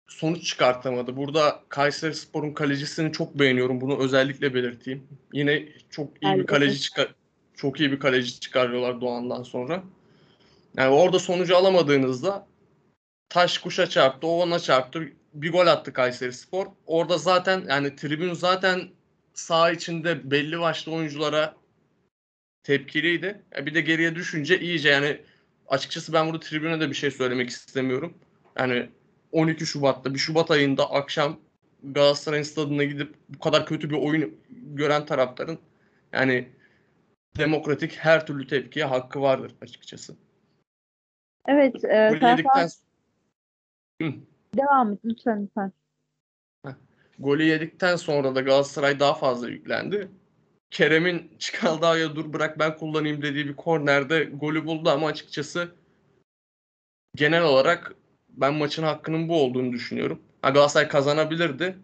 sonuç 0.08 0.44
çıkartamadı. 0.44 1.16
Burada 1.16 1.62
Kayseri 1.68 2.14
Spor'un 2.14 2.52
kalecisini 2.52 3.12
çok 3.12 3.38
beğeniyorum. 3.38 3.80
Bunu 3.80 3.98
özellikle 3.98 4.54
belirteyim. 4.54 5.06
Yine 5.32 5.68
çok 5.90 6.22
iyi 6.22 6.36
bir 6.36 6.46
kaleci 6.46 6.80
çıkar 6.80 7.14
çok 7.58 7.80
iyi 7.80 7.92
bir 7.92 8.00
kaleci 8.00 8.40
çıkarıyorlar 8.40 9.00
Doğan'dan 9.00 9.42
sonra. 9.42 9.82
Yani 10.76 10.94
orada 10.94 11.18
sonucu 11.18 11.56
alamadığınızda 11.56 12.46
taş 13.28 13.58
kuşa 13.58 13.88
çarptı, 13.88 14.26
o 14.26 14.42
ona 14.42 14.58
çarptı. 14.58 15.12
Bir 15.34 15.52
gol 15.52 15.66
attı 15.66 15.92
Kayseri 15.92 16.32
Spor. 16.32 16.66
Orada 16.86 17.18
zaten 17.18 17.64
yani 17.68 17.96
tribün 17.96 18.34
zaten 18.34 18.88
sağ 19.34 19.70
içinde 19.70 20.30
belli 20.30 20.60
başlı 20.60 20.92
oyunculara 20.92 21.54
tepkiliydi. 22.62 23.42
Yani 23.54 23.66
bir 23.66 23.74
de 23.74 23.80
geriye 23.80 24.14
düşünce 24.14 24.60
iyice 24.60 24.88
yani 24.88 25.20
açıkçası 25.68 26.12
ben 26.12 26.26
burada 26.26 26.40
tribüne 26.40 26.80
de 26.80 26.90
bir 26.90 26.94
şey 26.94 27.10
söylemek 27.10 27.48
istemiyorum. 27.48 28.14
Yani 28.58 28.88
12 29.32 29.66
Şubat'ta 29.66 30.14
bir 30.14 30.18
Şubat 30.18 30.50
ayında 30.50 30.90
akşam 30.90 31.40
Galatasaray'ın 31.82 32.42
stadına 32.42 32.84
gidip 32.84 33.14
bu 33.28 33.38
kadar 33.38 33.66
kötü 33.66 33.90
bir 33.90 33.96
oyun 33.96 34.34
gören 34.50 35.06
taraftarın 35.06 35.58
yani 36.12 36.48
demokratik 37.38 37.96
her 37.96 38.26
türlü 38.26 38.46
tepkiye 38.46 38.84
hakkı 38.84 39.20
vardır 39.20 39.54
açıkçası. 39.62 40.16
Evet. 41.46 41.84
E, 41.84 42.08
Golü 42.10 42.24
yedikten... 42.24 42.68
Devam 44.56 44.92
et 44.92 44.98
lütfen 45.04 45.42
lütfen. 45.42 45.72
Golü 47.18 47.42
yedikten 47.42 47.96
sonra 47.96 48.34
da 48.34 48.40
Galatasaray 48.40 49.00
daha 49.00 49.14
fazla 49.14 49.48
yüklendi. 49.48 50.08
Kerem'in 50.70 51.30
Çikaldağ'a 51.38 52.16
dur 52.16 52.32
bırak 52.32 52.58
ben 52.58 52.76
kullanayım 52.76 53.22
dediği 53.22 53.48
bir 53.48 53.56
kornerde 53.56 54.24
golü 54.24 54.66
buldu 54.66 54.90
ama 54.90 55.06
açıkçası 55.06 55.68
genel 57.14 57.42
olarak 57.42 57.94
ben 58.28 58.54
maçın 58.54 58.82
hakkının 58.82 59.28
bu 59.28 59.42
olduğunu 59.42 59.72
düşünüyorum. 59.72 60.22
Ha, 60.42 60.50
Galatasaray 60.50 60.88
kazanabilirdi. 60.88 61.78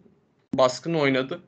Baskın 0.53 0.93
oynadı. 0.93 1.41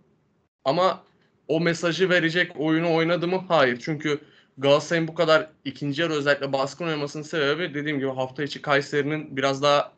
Ama 0.65 1.03
o 1.47 1.59
mesajı 1.59 2.09
verecek 2.09 2.51
oyunu 2.59 2.93
oynadı 2.93 3.27
mı? 3.27 3.45
Hayır. 3.47 3.79
Çünkü 3.81 4.19
Galatasaray'ın 4.57 5.07
bu 5.07 5.13
kadar 5.15 5.49
ikinci 5.65 6.01
yarı 6.01 6.13
özellikle 6.13 6.53
baskın 6.53 6.85
oynamasının 6.85 7.23
sebebi 7.23 7.73
dediğim 7.73 7.99
gibi 7.99 8.09
hafta 8.09 8.43
içi 8.43 8.61
Kayseri'nin 8.61 9.37
biraz 9.37 9.61
daha 9.63 9.93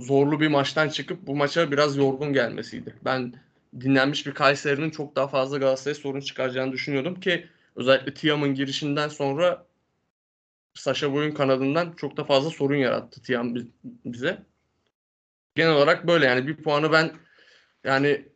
zorlu 0.00 0.40
bir 0.40 0.48
maçtan 0.48 0.88
çıkıp 0.88 1.26
bu 1.26 1.36
maça 1.36 1.70
biraz 1.70 1.96
yorgun 1.96 2.32
gelmesiydi. 2.32 2.94
Ben 3.04 3.34
dinlenmiş 3.80 4.26
bir 4.26 4.34
Kayseri'nin 4.34 4.90
çok 4.90 5.16
daha 5.16 5.28
fazla 5.28 5.58
Galatasaray'a 5.58 5.94
sorun 5.94 6.20
çıkaracağını 6.20 6.72
düşünüyordum 6.72 7.20
ki 7.20 7.46
özellikle 7.76 8.14
Tiam'ın 8.14 8.54
girişinden 8.54 9.08
sonra 9.08 9.66
Saşa 10.74 11.12
Boy'un 11.12 11.34
kanadından 11.34 11.92
çok 11.96 12.16
da 12.16 12.24
fazla 12.24 12.50
sorun 12.50 12.76
yarattı 12.76 13.22
Tiam 13.22 13.54
bize. 14.04 14.42
Genel 15.54 15.72
olarak 15.72 16.06
böyle 16.06 16.26
yani 16.26 16.46
bir 16.46 16.56
puanı 16.56 16.92
ben 16.92 17.12
yani 17.84 18.28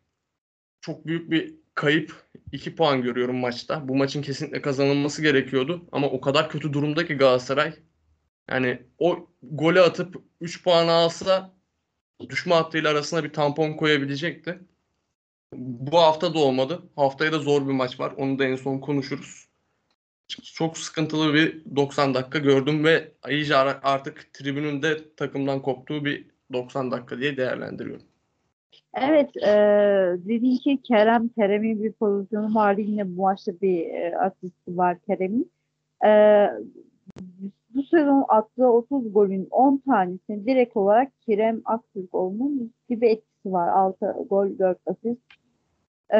çok 0.80 1.06
büyük 1.06 1.30
bir 1.30 1.54
kayıp 1.76 2.26
2 2.52 2.74
puan 2.74 3.02
görüyorum 3.02 3.36
maçta. 3.36 3.88
Bu 3.88 3.96
maçın 3.96 4.22
kesinlikle 4.22 4.62
kazanılması 4.62 5.22
gerekiyordu. 5.22 5.88
Ama 5.92 6.06
o 6.10 6.20
kadar 6.20 6.50
kötü 6.50 6.72
durumda 6.72 7.06
ki 7.06 7.14
Galatasaray. 7.14 7.74
Yani 8.50 8.82
o 8.98 9.28
golü 9.42 9.80
atıp 9.80 10.16
3 10.40 10.64
puan 10.64 10.88
alsa 10.88 11.54
düşme 12.28 12.54
hattıyla 12.54 12.90
arasına 12.90 13.24
bir 13.24 13.32
tampon 13.32 13.72
koyabilecekti. 13.72 14.58
Bu 15.54 15.98
hafta 15.98 16.34
da 16.34 16.38
olmadı. 16.38 16.82
Haftaya 16.96 17.32
da 17.32 17.38
zor 17.38 17.68
bir 17.68 17.72
maç 17.72 18.00
var. 18.00 18.12
Onu 18.16 18.38
da 18.38 18.44
en 18.44 18.56
son 18.56 18.78
konuşuruz. 18.78 19.48
Çok 20.28 20.78
sıkıntılı 20.78 21.34
bir 21.34 21.76
90 21.76 22.14
dakika 22.14 22.38
gördüm 22.38 22.84
ve 22.84 23.12
iyice 23.28 23.56
artık 23.56 24.32
tribünün 24.32 24.82
de 24.82 25.14
takımdan 25.16 25.62
koptuğu 25.62 26.04
bir 26.04 26.26
90 26.52 26.90
dakika 26.90 27.18
diye 27.18 27.36
değerlendiriyorum. 27.36 28.06
Evet, 29.00 29.36
e, 29.36 29.52
dediğin 30.28 30.56
ki 30.56 30.82
Kerem, 30.82 31.28
Kerem'in 31.28 31.82
bir 31.84 31.92
pozisyonu 31.92 32.54
vardı. 32.54 32.80
Yine 32.80 33.16
bu 33.16 33.22
maçta 33.22 33.52
bir 33.62 33.86
e, 33.86 34.18
asisti 34.18 34.76
var 34.76 34.98
Kerem'in. 35.06 35.50
E, 36.06 36.10
bu 37.74 37.82
sezon 37.82 38.24
attığı 38.28 38.66
30 38.66 39.12
golün 39.12 39.48
10 39.50 39.78
tanesini 39.78 40.46
direkt 40.46 40.76
olarak 40.76 41.12
Kerem 41.26 41.62
Aktürkoğlu'nun 41.64 42.72
gibi 42.88 43.06
etkisi 43.08 43.52
var. 43.52 43.68
6 43.68 44.16
gol, 44.30 44.58
4 44.58 44.78
asist. 44.86 45.20
E, 46.14 46.18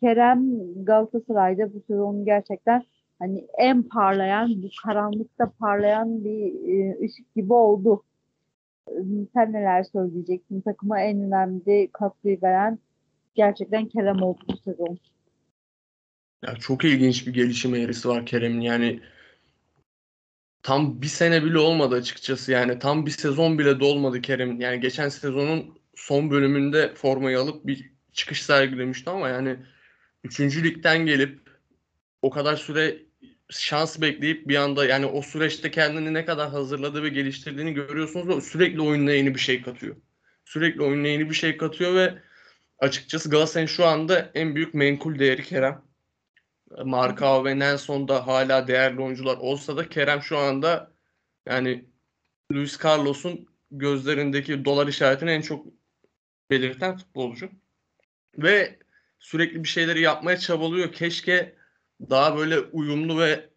Kerem 0.00 0.44
Galatasaray'da 0.84 1.74
bu 1.74 1.80
sezon 1.86 2.24
gerçekten 2.24 2.82
hani 3.18 3.46
en 3.58 3.82
parlayan, 3.82 4.62
bu 4.62 4.68
karanlıkta 4.84 5.52
parlayan 5.60 6.24
bir 6.24 6.68
e, 6.68 6.98
ışık 7.04 7.34
gibi 7.34 7.52
oldu 7.52 8.02
sen 9.34 9.52
neler 9.52 9.82
söyleyeceksin? 9.82 10.60
Takıma 10.60 11.00
en 11.00 11.20
önemli 11.22 11.90
katkıyı 11.92 12.42
veren 12.42 12.78
gerçekten 13.34 13.88
Kerem 13.88 14.22
oldu 14.22 14.40
bu 14.48 14.56
sezon. 14.56 14.98
Ya 16.42 16.56
çok 16.56 16.84
ilginç 16.84 17.26
bir 17.26 17.34
gelişim 17.34 17.74
eğrisi 17.74 18.08
var 18.08 18.26
Kerem'in. 18.26 18.60
Yani 18.60 19.00
tam 20.62 21.02
bir 21.02 21.06
sene 21.06 21.44
bile 21.44 21.58
olmadı 21.58 21.94
açıkçası. 21.94 22.52
Yani 22.52 22.78
tam 22.78 23.06
bir 23.06 23.10
sezon 23.10 23.58
bile 23.58 23.80
dolmadı 23.80 24.20
Kerem'in. 24.20 24.60
Yani 24.60 24.80
geçen 24.80 25.08
sezonun 25.08 25.78
son 25.94 26.30
bölümünde 26.30 26.94
formayı 26.94 27.40
alıp 27.40 27.66
bir 27.66 27.92
çıkış 28.12 28.42
sergilemişti 28.42 29.10
ama 29.10 29.28
yani 29.28 29.56
3. 30.24 30.40
ligden 30.40 31.06
gelip 31.06 31.40
o 32.22 32.30
kadar 32.30 32.56
süre 32.56 32.96
şans 33.52 34.00
bekleyip 34.00 34.48
bir 34.48 34.56
anda 34.56 34.86
yani 34.86 35.06
o 35.06 35.22
süreçte 35.22 35.70
kendini 35.70 36.14
ne 36.14 36.24
kadar 36.24 36.50
hazırladığı 36.50 37.02
ve 37.02 37.08
geliştirdiğini 37.08 37.74
görüyorsunuz 37.74 38.28
ve 38.28 38.40
sürekli 38.40 38.80
oyununa 38.80 39.12
yeni 39.12 39.34
bir 39.34 39.40
şey 39.40 39.62
katıyor. 39.62 39.96
Sürekli 40.44 40.82
oyuna 40.82 41.08
yeni 41.08 41.30
bir 41.30 41.34
şey 41.34 41.56
katıyor 41.56 41.94
ve 41.94 42.18
açıkçası 42.78 43.30
Galatasaray'ın 43.30 43.66
şu 43.66 43.86
anda 43.86 44.30
en 44.34 44.54
büyük 44.54 44.74
menkul 44.74 45.18
değeri 45.18 45.42
Kerem. 45.42 45.82
Marka 46.84 47.44
ve 47.44 47.58
Nelson 47.58 48.08
da 48.08 48.26
hala 48.26 48.68
değerli 48.68 49.00
oyuncular 49.00 49.36
olsa 49.36 49.76
da 49.76 49.88
Kerem 49.88 50.22
şu 50.22 50.38
anda 50.38 50.92
yani 51.46 51.84
Luis 52.52 52.84
Carlos'un 52.84 53.46
gözlerindeki 53.70 54.64
dolar 54.64 54.86
işaretini 54.86 55.30
en 55.30 55.40
çok 55.40 55.66
belirten 56.50 56.96
futbolcu. 56.96 57.50
Ve 58.38 58.78
sürekli 59.18 59.64
bir 59.64 59.68
şeyleri 59.68 60.00
yapmaya 60.00 60.38
çabalıyor. 60.38 60.92
Keşke 60.92 61.54
daha 62.10 62.36
böyle 62.36 62.60
uyumlu 62.60 63.20
ve 63.20 63.50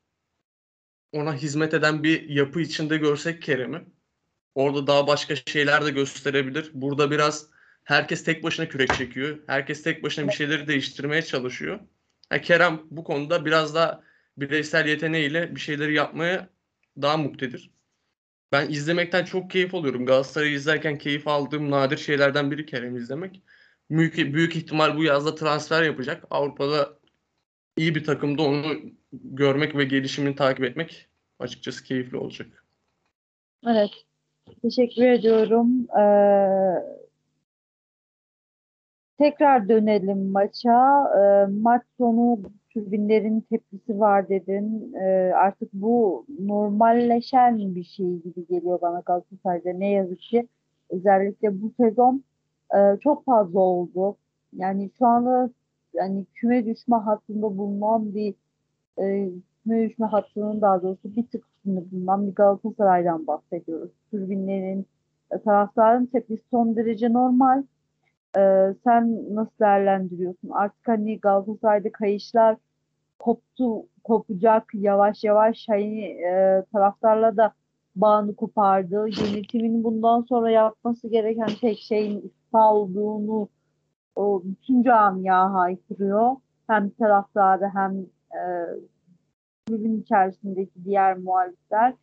ona 1.11 1.35
hizmet 1.35 1.73
eden 1.73 2.03
bir 2.03 2.29
yapı 2.29 2.61
içinde 2.61 2.97
görsek 2.97 3.41
Kerem'i. 3.41 3.85
Orada 4.55 4.87
daha 4.87 5.07
başka 5.07 5.35
şeyler 5.35 5.85
de 5.85 5.91
gösterebilir. 5.91 6.71
Burada 6.73 7.11
biraz 7.11 7.49
herkes 7.83 8.23
tek 8.23 8.43
başına 8.43 8.67
kürek 8.67 8.93
çekiyor. 8.93 9.39
Herkes 9.47 9.83
tek 9.83 10.03
başına 10.03 10.27
bir 10.27 10.33
şeyleri 10.33 10.67
değiştirmeye 10.67 11.21
çalışıyor. 11.21 11.79
Yani 12.31 12.41
Kerem 12.41 12.81
bu 12.91 13.03
konuda 13.03 13.45
biraz 13.45 13.75
daha 13.75 14.03
bireysel 14.37 14.87
yeteneğiyle 14.87 15.55
bir 15.55 15.59
şeyleri 15.59 15.93
yapmaya 15.93 16.49
daha 17.01 17.17
muktedir. 17.17 17.71
Ben 18.51 18.69
izlemekten 18.69 19.25
çok 19.25 19.51
keyif 19.51 19.75
alıyorum. 19.75 20.05
Galatasaray'ı 20.05 20.53
izlerken 20.53 20.97
keyif 20.97 21.27
aldığım 21.27 21.71
nadir 21.71 21.97
şeylerden 21.97 22.51
biri 22.51 22.65
Kerem 22.65 22.95
izlemek. 22.95 23.41
Büyük, 23.89 24.17
büyük 24.17 24.55
ihtimal 24.55 24.97
bu 24.97 25.03
yazda 25.03 25.35
transfer 25.35 25.83
yapacak. 25.83 26.23
Avrupa'da 26.29 26.99
iyi 27.77 27.95
bir 27.95 28.03
takımda 28.03 28.41
onu 28.43 28.63
görmek 29.13 29.75
ve 29.75 29.83
gelişimini 29.83 30.35
takip 30.35 30.63
etmek 30.63 31.07
açıkçası 31.39 31.83
keyifli 31.83 32.17
olacak. 32.17 32.65
Evet. 33.67 33.91
Teşekkür 34.61 35.05
ediyorum. 35.05 35.87
Ee, 35.99 36.45
tekrar 39.17 39.69
dönelim 39.69 40.31
maça. 40.31 41.03
Ee, 41.17 41.51
maç 41.51 41.81
sonu 41.97 42.39
tribünlerin 42.73 43.41
tepkisi 43.41 43.99
var 43.99 44.29
dedin. 44.29 44.93
Ee, 44.93 45.31
artık 45.35 45.73
bu 45.73 46.25
normalleşen 46.39 47.75
bir 47.75 47.83
şey 47.83 48.17
gibi 48.17 48.47
geliyor 48.49 48.81
bana 48.81 48.99
Galatasaray'da. 48.99 49.73
Ne 49.73 49.91
yazık 49.91 50.19
ki 50.19 50.47
özellikle 50.89 51.61
bu 51.61 51.71
sezon 51.77 52.23
e, 52.75 52.99
çok 53.03 53.25
fazla 53.25 53.59
oldu. 53.59 54.17
Yani 54.53 54.89
şu 54.97 55.05
anda 55.05 55.49
yani 55.95 56.25
küme 56.35 56.65
düşme 56.65 56.95
hattında 56.95 57.57
bulunan 57.57 58.15
bir 58.15 58.35
e, 58.99 59.29
küme 59.63 59.89
düşme 59.89 60.05
hattının 60.05 60.61
daha 60.61 60.81
doğrusu 60.81 61.15
bir 61.15 61.27
tık 61.27 61.45
üstünde 61.47 61.91
bulunan 61.91 62.27
bir 62.27 62.35
Galatasaray'dan 62.35 63.27
bahsediyoruz. 63.27 63.91
Tribünlerin, 64.11 64.85
e, 65.31 65.41
taraftarın 65.41 66.05
tepkisi 66.05 66.43
son 66.51 66.75
derece 66.75 67.13
normal. 67.13 67.63
E, 68.37 68.73
sen 68.83 69.35
nasıl 69.35 69.51
değerlendiriyorsun? 69.59 70.49
Artık 70.49 70.87
hani 70.87 71.19
Galatasaray'da 71.19 71.91
kayışlar 71.91 72.57
koptu, 73.19 73.85
kopacak 74.03 74.63
yavaş 74.73 75.23
yavaş 75.23 75.65
hani 75.69 76.01
e, 76.03 76.63
taraftarla 76.73 77.37
da 77.37 77.53
bağını 77.95 78.35
kopardı. 78.35 78.95
Yönetimin 78.95 79.83
bundan 79.83 80.21
sonra 80.21 80.51
yapması 80.51 81.07
gereken 81.07 81.49
tek 81.61 81.79
şeyin 81.79 82.21
istifa 82.21 82.73
olduğunu 82.73 83.49
o 84.15 84.41
bütün 84.45 84.83
camia 84.83 85.53
haykırıyor. 85.53 86.35
Hem 86.67 86.89
taraftarı 86.89 87.69
hem 87.73 88.05
e, 88.31 88.41
kulübün 89.67 90.01
içerisindeki 90.01 90.85
diğer 90.85 91.17
muhalifler. 91.17 91.93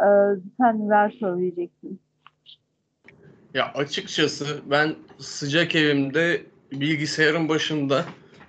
E, 0.00 0.08
sen 0.60 0.80
neler 0.80 1.10
söyleyeceksin? 1.10 2.00
Ya 3.54 3.72
açıkçası 3.74 4.60
ben 4.70 4.94
sıcak 5.18 5.74
evimde 5.74 6.42
bilgisayarın 6.72 7.48
başında 7.48 8.04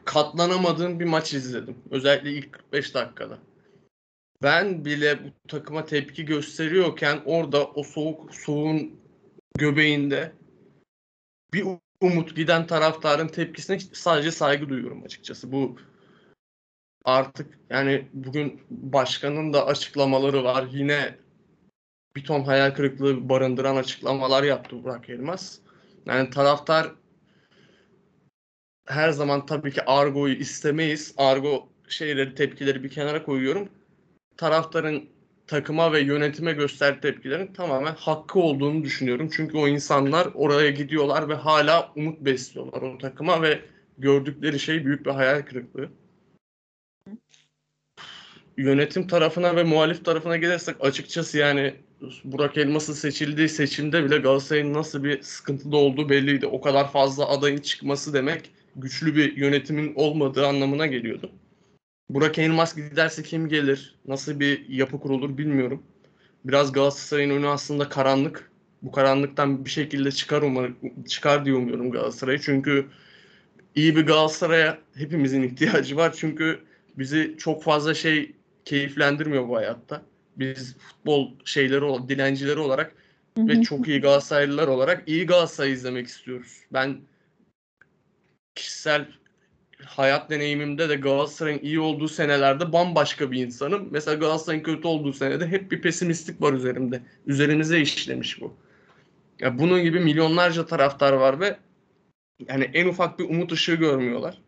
katlanamadığım 0.05 0.99
bir 0.99 1.05
maç 1.05 1.33
izledim. 1.33 1.77
Özellikle 1.91 2.31
ilk 2.31 2.53
45 2.53 2.95
dakikada. 2.95 3.37
Ben 4.43 4.85
bile 4.85 5.19
bu 5.23 5.47
takıma 5.47 5.85
tepki 5.85 6.25
gösteriyorken 6.25 7.19
orada 7.25 7.67
o 7.67 7.83
soğuk 7.83 8.35
soğuğun 8.35 8.99
göbeğinde 9.57 10.31
bir 11.53 11.65
umut 12.01 12.35
giden 12.35 12.67
taraftarın 12.67 13.27
tepkisine 13.27 13.79
sadece 13.79 14.31
saygı 14.31 14.69
duyuyorum 14.69 15.03
açıkçası. 15.03 15.51
Bu 15.51 15.77
artık 17.05 17.59
yani 17.69 18.07
bugün 18.13 18.61
başkanın 18.69 19.53
da 19.53 19.65
açıklamaları 19.65 20.43
var. 20.43 20.67
Yine 20.71 21.15
bir 22.15 22.23
ton 22.23 22.43
hayal 22.43 22.71
kırıklığı 22.71 23.29
barındıran 23.29 23.75
açıklamalar 23.75 24.43
yaptı 24.43 24.83
Burak 24.83 25.09
Elmas. 25.09 25.59
Yani 26.05 26.29
taraftar 26.29 26.91
her 28.87 29.09
zaman 29.09 29.45
tabii 29.45 29.71
ki 29.71 29.85
argoyu 29.85 30.33
istemeyiz. 30.35 31.13
Argo 31.17 31.69
şeyleri, 31.87 32.35
tepkileri 32.35 32.83
bir 32.83 32.89
kenara 32.89 33.23
koyuyorum. 33.23 33.69
Taraftarın 34.37 35.09
takıma 35.49 35.93
ve 35.93 35.99
yönetime 35.99 36.53
göster 36.53 37.01
tepkilerin 37.01 37.53
tamamen 37.53 37.95
hakkı 37.95 38.39
olduğunu 38.39 38.83
düşünüyorum. 38.83 39.29
Çünkü 39.33 39.57
o 39.57 39.67
insanlar 39.67 40.27
oraya 40.33 40.69
gidiyorlar 40.69 41.29
ve 41.29 41.33
hala 41.33 41.91
umut 41.95 42.21
besliyorlar 42.21 42.81
o 42.81 42.97
takıma 42.97 43.41
ve 43.41 43.59
gördükleri 43.97 44.59
şey 44.59 44.85
büyük 44.85 45.05
bir 45.05 45.11
hayal 45.11 45.41
kırıklığı. 45.41 45.89
Yönetim 48.57 49.07
tarafına 49.07 49.55
ve 49.55 49.63
muhalif 49.63 50.05
tarafına 50.05 50.37
gelirsek 50.37 50.75
açıkçası 50.79 51.37
yani 51.37 51.75
Burak 52.23 52.57
Elmas'ın 52.57 52.93
seçildiği 52.93 53.49
seçimde 53.49 54.05
bile 54.05 54.17
Galatasaray'ın 54.17 54.73
nasıl 54.73 55.03
bir 55.03 55.21
sıkıntıda 55.21 55.77
olduğu 55.77 56.09
belliydi. 56.09 56.47
O 56.47 56.61
kadar 56.61 56.91
fazla 56.91 57.29
adayın 57.29 57.57
çıkması 57.57 58.13
demek 58.13 58.51
güçlü 58.75 59.15
bir 59.15 59.37
yönetimin 59.37 59.93
olmadığı 59.95 60.47
anlamına 60.47 60.87
geliyordu. 60.87 61.31
Burak 62.09 62.37
Elmas 62.37 62.75
giderse 62.75 63.23
kim 63.23 63.49
gelir? 63.49 63.95
Nasıl 64.07 64.39
bir 64.39 64.69
yapı 64.69 64.99
kurulur 64.99 65.37
bilmiyorum. 65.37 65.83
Biraz 66.45 66.71
Galatasaray'ın 66.71 67.29
önü 67.29 67.47
aslında 67.47 67.89
karanlık. 67.89 68.51
Bu 68.81 68.91
karanlıktan 68.91 69.65
bir 69.65 69.69
şekilde 69.69 70.11
çıkar 70.11 70.41
umarım, 70.41 70.77
çıkar 71.07 71.45
diye 71.45 71.55
umuyorum 71.55 71.91
Galatasaray'ı. 71.91 72.39
Çünkü 72.39 72.87
iyi 73.75 73.95
bir 73.95 74.05
Galatasaray'a 74.05 74.77
hepimizin 74.95 75.43
ihtiyacı 75.43 75.97
var. 75.97 76.13
Çünkü 76.17 76.59
bizi 76.97 77.35
çok 77.37 77.63
fazla 77.63 77.93
şey 77.93 78.35
keyiflendirmiyor 78.65 79.47
bu 79.47 79.55
hayatta. 79.55 80.01
Biz 80.37 80.77
futbol 80.77 81.31
şeyleri, 81.45 82.09
dilencileri 82.09 82.59
olarak 82.59 82.95
ve 83.37 83.61
çok 83.61 83.87
iyi 83.87 84.01
Galatasaraylılar 84.01 84.67
olarak 84.67 85.03
iyi 85.07 85.25
Galatasaray 85.25 85.71
izlemek 85.71 86.07
istiyoruz. 86.07 86.57
Ben 86.73 86.97
kişisel 88.55 89.07
hayat 89.85 90.29
deneyimimde 90.29 90.89
de 90.89 90.95
Galatasaray'ın 90.95 91.59
iyi 91.59 91.79
olduğu 91.79 92.07
senelerde 92.07 92.73
bambaşka 92.73 93.31
bir 93.31 93.45
insanım. 93.45 93.87
Mesela 93.91 94.17
Galatasaray'ın 94.17 94.63
kötü 94.63 94.87
olduğu 94.87 95.13
senede 95.13 95.47
hep 95.47 95.71
bir 95.71 95.81
pesimistlik 95.81 96.41
var 96.41 96.53
üzerimde. 96.53 97.01
Üzerimize 97.25 97.81
işlemiş 97.81 98.41
bu. 98.41 98.53
Ya 99.39 99.59
bunun 99.59 99.83
gibi 99.83 99.99
milyonlarca 99.99 100.65
taraftar 100.65 101.13
var 101.13 101.39
ve 101.39 101.57
yani 102.47 102.71
en 102.73 102.87
ufak 102.87 103.19
bir 103.19 103.29
umut 103.29 103.51
ışığı 103.51 103.75
görmüyorlar. 103.75 104.41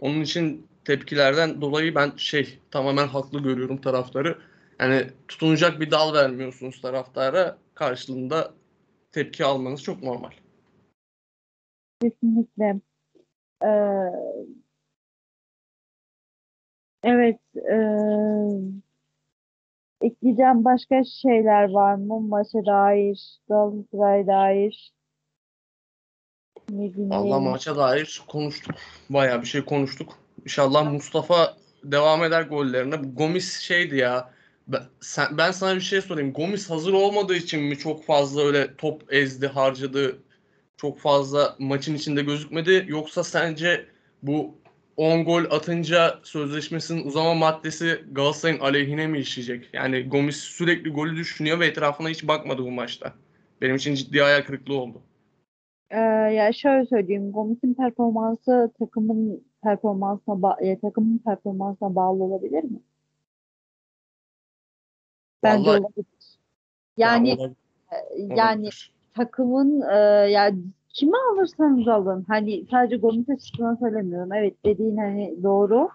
Onun 0.00 0.20
için 0.20 0.66
tepkilerden 0.84 1.60
dolayı 1.60 1.94
ben 1.94 2.12
şey 2.16 2.58
tamamen 2.70 3.06
haklı 3.06 3.42
görüyorum 3.42 3.80
taraftarı. 3.80 4.38
Yani 4.80 5.06
tutunacak 5.28 5.80
bir 5.80 5.90
dal 5.90 6.14
vermiyorsunuz 6.14 6.80
taraftara 6.80 7.58
karşılığında 7.74 8.54
tepki 9.12 9.44
almanız 9.44 9.82
çok 9.82 10.02
normal. 10.02 10.30
Kesinlikle. 12.02 12.80
Ee, 13.64 14.10
evet. 17.02 17.40
E, 17.56 17.76
ekleyeceğim 20.06 20.64
başka 20.64 21.04
şeyler 21.04 21.70
var 21.70 21.94
mı? 21.94 22.20
Maça 22.20 22.66
dair, 22.66 23.40
Galatasaray'a 23.48 24.26
dair. 24.26 24.94
Ne 26.70 26.92
Allah 27.10 27.40
maça 27.40 27.76
dair 27.76 28.22
konuştuk. 28.28 28.74
Bayağı 29.10 29.42
bir 29.42 29.46
şey 29.46 29.64
konuştuk. 29.64 30.18
İnşallah 30.44 30.92
Mustafa 30.92 31.56
devam 31.84 32.24
eder 32.24 32.42
gollerine. 32.42 32.96
Gomis 32.96 33.60
şeydi 33.60 33.96
ya. 33.96 34.30
Ben 35.30 35.50
sana 35.50 35.76
bir 35.76 35.80
şey 35.80 36.00
sorayım. 36.00 36.32
Gomis 36.32 36.70
hazır 36.70 36.92
olmadığı 36.92 37.34
için 37.34 37.62
mi 37.62 37.78
çok 37.78 38.04
fazla 38.04 38.42
öyle 38.42 38.76
top 38.76 39.12
ezdi, 39.12 39.46
harcadı, 39.46 40.18
çok 40.76 40.98
fazla 40.98 41.56
maçın 41.58 41.94
içinde 41.94 42.22
gözükmedi? 42.22 42.84
Yoksa 42.88 43.24
sence 43.24 43.86
bu 44.22 44.54
10 44.96 45.24
gol 45.24 45.44
atınca 45.50 46.20
sözleşmesinin 46.22 47.06
uzama 47.06 47.34
maddesi 47.34 48.04
Galatasaray'ın 48.12 48.60
aleyhine 48.60 49.06
mi 49.06 49.18
işleyecek? 49.18 49.68
Yani 49.72 50.08
Gomis 50.08 50.36
sürekli 50.36 50.90
golü 50.90 51.16
düşünüyor 51.16 51.60
ve 51.60 51.66
etrafına 51.66 52.08
hiç 52.08 52.28
bakmadı 52.28 52.62
bu 52.62 52.70
maçta. 52.70 53.12
Benim 53.60 53.76
için 53.76 53.94
ciddi 53.94 54.20
hayal 54.20 54.42
kırıklığı 54.42 54.80
oldu. 54.80 55.02
Ee, 55.90 55.98
ya 56.34 56.52
şöyle 56.52 56.86
söyleyeyim. 56.86 57.32
Gomis'in 57.32 57.74
performansı 57.74 58.72
takımın 58.78 59.44
performansına 59.62 60.34
ba- 60.34 60.64
e, 60.64 60.80
takımın 60.80 61.18
performansına 61.18 61.94
bağlı 61.94 62.22
olabilir 62.24 62.64
mi? 62.64 62.80
Bence 65.42 65.70
Vallahi, 65.70 65.80
olabilir. 65.80 66.06
Yani 66.96 67.28
ya 67.28 67.36
olabilir. 67.36 67.56
yani 68.36 68.68
takımın 69.16 69.80
e, 69.80 69.94
yani 70.30 70.58
kimi 70.88 71.16
alırsanız 71.32 71.88
alın. 71.88 72.24
Hani 72.28 72.66
sadece 72.70 72.96
Gomez 72.96 73.30
açısından 73.30 73.74
söylemiyorum. 73.74 74.32
Evet 74.32 74.64
dediğin 74.64 74.96
hani 74.96 75.36
doğru. 75.42 75.88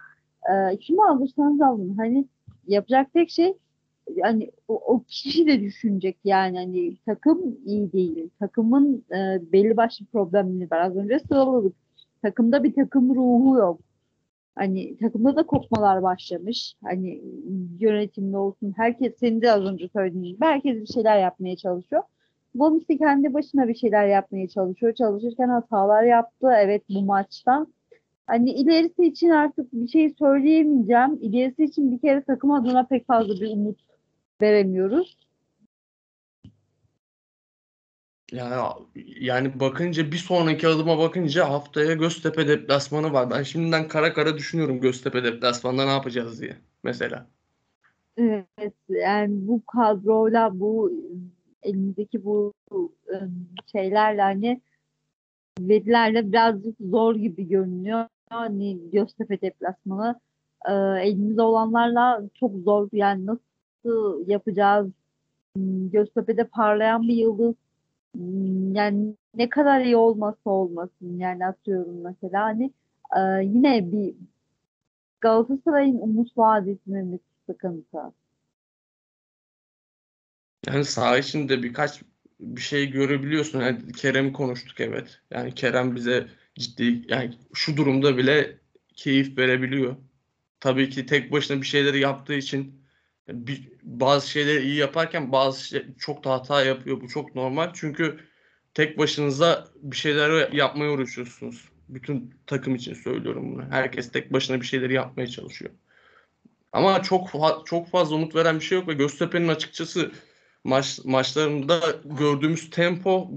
E, 0.49 0.77
kimi 0.77 1.03
alırsanız 1.03 1.61
alın. 1.61 1.95
Hani 1.97 2.25
yapacak 2.67 3.13
tek 3.13 3.29
şey 3.29 3.53
hani 4.21 4.51
o, 4.67 4.75
o 4.75 5.03
kişi 5.03 5.47
de 5.47 5.61
düşünecek 5.61 6.17
yani 6.23 6.57
hani 6.57 6.97
takım 7.05 7.57
iyi 7.65 7.91
değil. 7.91 8.29
Takımın 8.39 9.05
e, 9.11 9.41
belli 9.51 9.77
başlı 9.77 10.05
problemleri 10.05 10.71
var. 10.71 10.79
Az 10.79 10.95
önce 10.95 11.19
sıraladık. 11.19 11.75
Takımda 12.21 12.63
bir 12.63 12.73
takım 12.75 13.15
ruhu 13.15 13.57
yok. 13.57 13.79
Hani 14.55 14.97
takımda 14.97 15.35
da 15.35 15.43
kopmalar 15.45 16.03
başlamış. 16.03 16.75
Hani 16.83 17.21
yönetimde 17.79 18.37
olsun. 18.37 18.73
Herkes 18.77 19.13
senin 19.19 19.41
de 19.41 19.51
az 19.51 19.61
önce 19.63 19.87
söylediğin 19.87 20.23
gibi 20.23 20.45
herkes 20.45 20.81
bir 20.81 20.93
şeyler 20.93 21.19
yapmaya 21.19 21.55
çalışıyor. 21.55 22.03
De 22.55 22.97
kendi 22.97 23.33
başına 23.33 23.67
bir 23.67 23.75
şeyler 23.75 24.07
yapmaya 24.07 24.47
çalışıyor. 24.47 24.93
Çalışırken 24.93 25.49
hatalar 25.49 26.03
yaptı. 26.03 26.47
Evet 26.57 26.83
bu 26.89 27.01
maçta. 27.01 27.67
Hani 28.27 28.51
ilerisi 28.51 29.05
için 29.05 29.29
artık 29.29 29.73
bir 29.73 29.87
şey 29.87 30.09
söyleyemeyeceğim. 30.19 31.19
İlerisi 31.21 31.63
için 31.63 31.91
bir 31.91 32.01
kere 32.01 32.23
takım 32.23 32.51
adına 32.51 32.85
pek 32.85 33.07
fazla 33.07 33.33
bir 33.33 33.51
umut 33.51 33.79
veremiyoruz. 34.41 35.17
Yani 38.31 38.55
yani 39.19 39.59
bakınca 39.59 40.11
bir 40.11 40.17
sonraki 40.17 40.67
adıma 40.67 40.97
bakınca 40.97 41.49
haftaya 41.49 41.93
Göztepe 41.93 42.47
deplasmanı 42.47 43.13
var. 43.13 43.29
Ben 43.29 43.43
şimdiden 43.43 43.87
kara 43.87 44.13
kara 44.13 44.37
düşünüyorum 44.37 44.81
Göztepe 44.81 45.23
deplasmanında 45.23 45.85
ne 45.85 45.91
yapacağız 45.91 46.41
diye 46.41 46.57
mesela. 46.83 47.27
Evet 48.17 48.73
yani 48.89 49.47
bu 49.47 49.65
kadroyla 49.65 50.59
bu 50.59 50.91
elimizdeki 51.63 52.25
bu 52.25 52.53
ıı, 52.73 53.29
şeylerle 53.71 54.21
hani 54.21 54.61
verilerle 55.59 56.31
birazcık 56.31 56.75
zor 56.79 57.15
gibi 57.15 57.47
görünüyor. 57.47 58.05
Hani 58.29 58.91
Göztepe 58.91 59.41
deplasmanı 59.41 60.19
e, 60.69 60.73
elimizde 60.73 61.41
olanlarla 61.41 62.21
çok 62.33 62.55
zor 62.55 62.89
yani 62.93 63.25
nasıl 63.25 64.29
yapacağız? 64.29 64.87
Hmm, 65.55 65.91
Göztepe'de 65.91 66.43
parlayan 66.43 67.03
bir 67.03 67.15
yıldız 67.15 67.55
Hmm, 68.15 68.75
yani 68.75 69.15
ne 69.35 69.49
kadar 69.49 69.81
iyi 69.81 69.95
olmasa 69.97 70.49
olmasın 70.49 71.17
yani 71.17 71.45
atıyorum 71.45 72.01
mesela 72.03 72.43
hani 72.43 72.73
e, 73.17 73.19
yine 73.45 73.91
bir 73.91 74.15
Galatasaray'ın 75.21 75.99
umut 75.99 76.37
vaat 76.37 76.67
etmemiz 76.67 77.19
sıkıntı. 77.45 78.13
Yani 80.67 80.85
saha 80.85 81.17
içinde 81.17 81.63
birkaç 81.63 82.01
bir 82.39 82.61
şey 82.61 82.89
görebiliyorsun. 82.91 83.61
Yani 83.61 83.91
Kerem'i 83.91 84.33
konuştuk 84.33 84.79
evet. 84.79 85.21
Yani 85.31 85.55
Kerem 85.55 85.95
bize 85.95 86.27
ciddi 86.59 87.05
yani 87.07 87.37
şu 87.53 87.77
durumda 87.77 88.17
bile 88.17 88.57
keyif 88.95 89.37
verebiliyor. 89.37 89.95
Tabii 90.59 90.89
ki 90.89 91.05
tek 91.05 91.31
başına 91.31 91.61
bir 91.61 91.67
şeyleri 91.67 91.99
yaptığı 91.99 92.33
için 92.33 92.81
bir, 93.29 93.71
bazı 93.83 94.29
şeyleri 94.29 94.63
iyi 94.63 94.75
yaparken 94.75 95.31
bazı 95.31 95.63
şey, 95.63 95.85
çok 95.99 96.23
da 96.23 96.31
hata 96.31 96.63
yapıyor. 96.63 97.01
Bu 97.01 97.07
çok 97.07 97.35
normal. 97.35 97.71
Çünkü 97.73 98.19
tek 98.73 98.97
başınıza 98.97 99.67
bir 99.75 99.97
şeyler 99.97 100.51
yapmaya 100.51 100.91
uğraşıyorsunuz. 100.91 101.69
Bütün 101.89 102.33
takım 102.47 102.75
için 102.75 102.93
söylüyorum 102.93 103.55
bunu. 103.55 103.65
Herkes 103.69 104.11
tek 104.11 104.33
başına 104.33 104.61
bir 104.61 104.65
şeyleri 104.65 104.93
yapmaya 104.93 105.27
çalışıyor. 105.27 105.71
Ama 106.71 107.01
çok 107.03 107.29
çok 107.65 107.89
fazla 107.89 108.15
umut 108.15 108.35
veren 108.35 108.55
bir 108.59 108.65
şey 108.65 108.77
yok 108.77 108.87
ve 108.87 108.93
Göztepe'nin 108.93 109.47
açıkçası 109.47 110.11
maç 110.63 110.99
maçlarında 111.05 111.79
gördüğümüz 112.05 112.69
tempo 112.69 113.31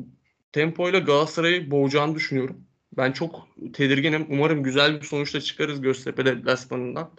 tempoyla 0.52 0.98
Galatasaray'ı 0.98 1.70
boğacağını 1.70 2.14
düşünüyorum. 2.14 2.64
Ben 2.96 3.12
çok 3.12 3.48
tedirginim. 3.72 4.26
Umarım 4.30 4.62
güzel 4.62 5.00
bir 5.00 5.06
sonuçla 5.06 5.40
çıkarız 5.40 5.80
Göztepe 5.80 6.24
deplasmanından. 6.24 7.10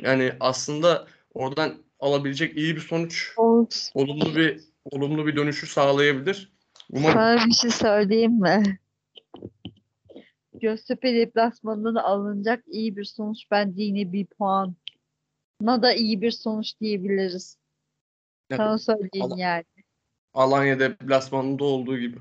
Yani 0.00 0.32
aslında 0.40 1.06
oradan 1.34 1.74
alabilecek 2.00 2.56
iyi 2.56 2.76
bir 2.76 2.80
sonuç 2.80 3.32
Olsun. 3.36 3.90
olumlu 3.94 4.36
bir 4.36 4.60
olumlu 4.84 5.26
bir 5.26 5.36
dönüşü 5.36 5.66
sağlayabilir. 5.66 6.52
Umarım. 6.90 7.14
Sana 7.14 7.46
bir 7.46 7.52
şey 7.52 7.70
söyleyeyim 7.70 8.40
mi? 8.40 8.78
Göztepe 10.60 11.14
deplasmanından 11.14 11.94
alınacak 11.94 12.64
iyi 12.66 12.96
bir 12.96 13.04
sonuç 13.04 13.38
bence 13.50 13.82
yine 13.82 14.12
bir 14.12 14.26
puan. 14.26 14.76
Na 15.60 15.82
da 15.82 15.92
iyi 15.92 16.20
bir 16.20 16.30
sonuç 16.30 16.80
diyebiliriz. 16.80 17.56
Sana 18.56 18.78
söyleyeyim 18.78 19.32
Al- 19.32 19.38
yani. 19.38 19.64
Alanya 20.34 20.80
deplasmanında 20.80 21.64
olduğu 21.64 21.98
gibi. 21.98 22.18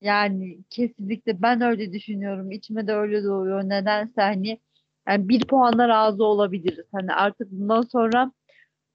Yani 0.00 0.58
kesinlikle 0.70 1.42
ben 1.42 1.60
öyle 1.60 1.92
düşünüyorum. 1.92 2.50
İçime 2.50 2.86
de 2.86 2.94
öyle 2.94 3.24
doğuyor. 3.24 3.62
Nedense 3.62 4.22
hani 4.22 4.60
yani 5.08 5.28
bir 5.28 5.46
puanla 5.46 5.88
razı 5.88 6.24
olabiliriz. 6.24 6.86
Hani 6.92 7.12
artık 7.12 7.50
bundan 7.50 7.82
sonra 7.82 8.32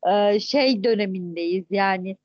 e, 0.08 0.40
şey 0.40 0.84
dönemindeyiz. 0.84 1.66
Yani 1.70 2.18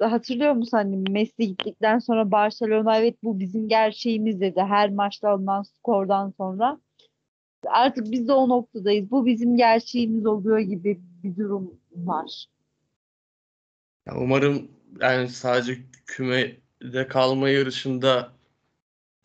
hatırlıyor 0.00 0.52
musun 0.52 0.76
hani 0.76 0.96
Messi 1.10 1.46
gittikten 1.46 1.98
sonra 1.98 2.30
Barcelona 2.30 2.98
evet 2.98 3.16
bu 3.22 3.40
bizim 3.40 3.68
gerçeğimiz 3.68 4.40
dedi. 4.40 4.60
Her 4.60 4.90
maçta 4.90 5.30
alınan 5.30 5.62
skordan 5.62 6.30
sonra. 6.36 6.78
Artık 7.66 8.10
biz 8.12 8.28
de 8.28 8.32
o 8.32 8.48
noktadayız. 8.48 9.10
Bu 9.10 9.26
bizim 9.26 9.56
gerçeğimiz 9.56 10.26
oluyor 10.26 10.58
gibi 10.58 11.00
bir 11.22 11.36
durum 11.36 11.80
var. 11.96 12.46
Umarım 14.12 14.70
yani 15.00 15.28
sadece 15.28 15.78
kümede 16.06 17.08
kalma 17.08 17.48
yarışında 17.48 18.32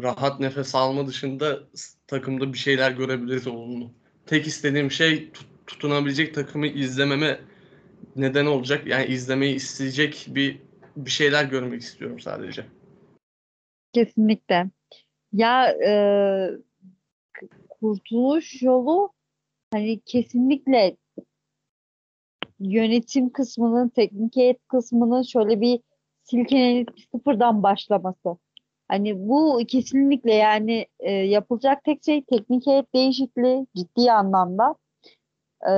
rahat 0.04 0.40
nefes 0.40 0.76
alma 0.76 1.08
dışında 1.08 1.60
takımda 2.08 2.54
bir 2.54 2.58
şeyler 2.58 2.92
görebiliriz 2.92 3.48
olumlu. 3.48 3.92
Tek 4.26 4.48
istediğim 4.48 4.92
şey 4.92 5.32
tutunabilecek 5.68 6.36
takımı 6.36 6.68
izlememe 6.68 7.40
neden 8.16 8.46
olacak. 8.46 8.88
Yani 8.88 9.06
izlemeyi 9.06 9.56
isteyecek 9.56 10.26
bir 10.30 10.62
bir 10.96 11.12
şeyler 11.12 11.46
görmek 11.46 11.82
istiyorum 11.82 12.20
sadece. 12.20 12.66
Kesinlikle. 13.94 14.70
Ya 15.34 15.72
e, 15.72 15.94
kurtuluş 17.70 18.62
yolu 18.62 19.14
hani 19.72 20.00
kesinlikle 20.00 20.98
yönetim 22.60 23.30
kısmının, 23.30 23.90
teknik 23.90 24.36
heyet 24.36 24.68
kısmının 24.68 25.22
şöyle 25.22 25.62
bir 25.62 25.80
silkelenip 26.24 26.90
sıfırdan 27.12 27.64
başlaması. 27.64 28.38
Hani 28.88 29.30
bu 29.30 29.62
kesinlikle 29.68 30.34
yani 30.34 30.88
e, 31.00 31.12
yapılacak 31.12 31.84
tek 31.84 32.06
şey 32.06 32.24
teknik 32.24 32.68
heyet 32.68 32.94
değişikliği 32.96 33.68
ciddi 33.76 34.12
anlamda. 34.12 34.76
E, 35.68 35.74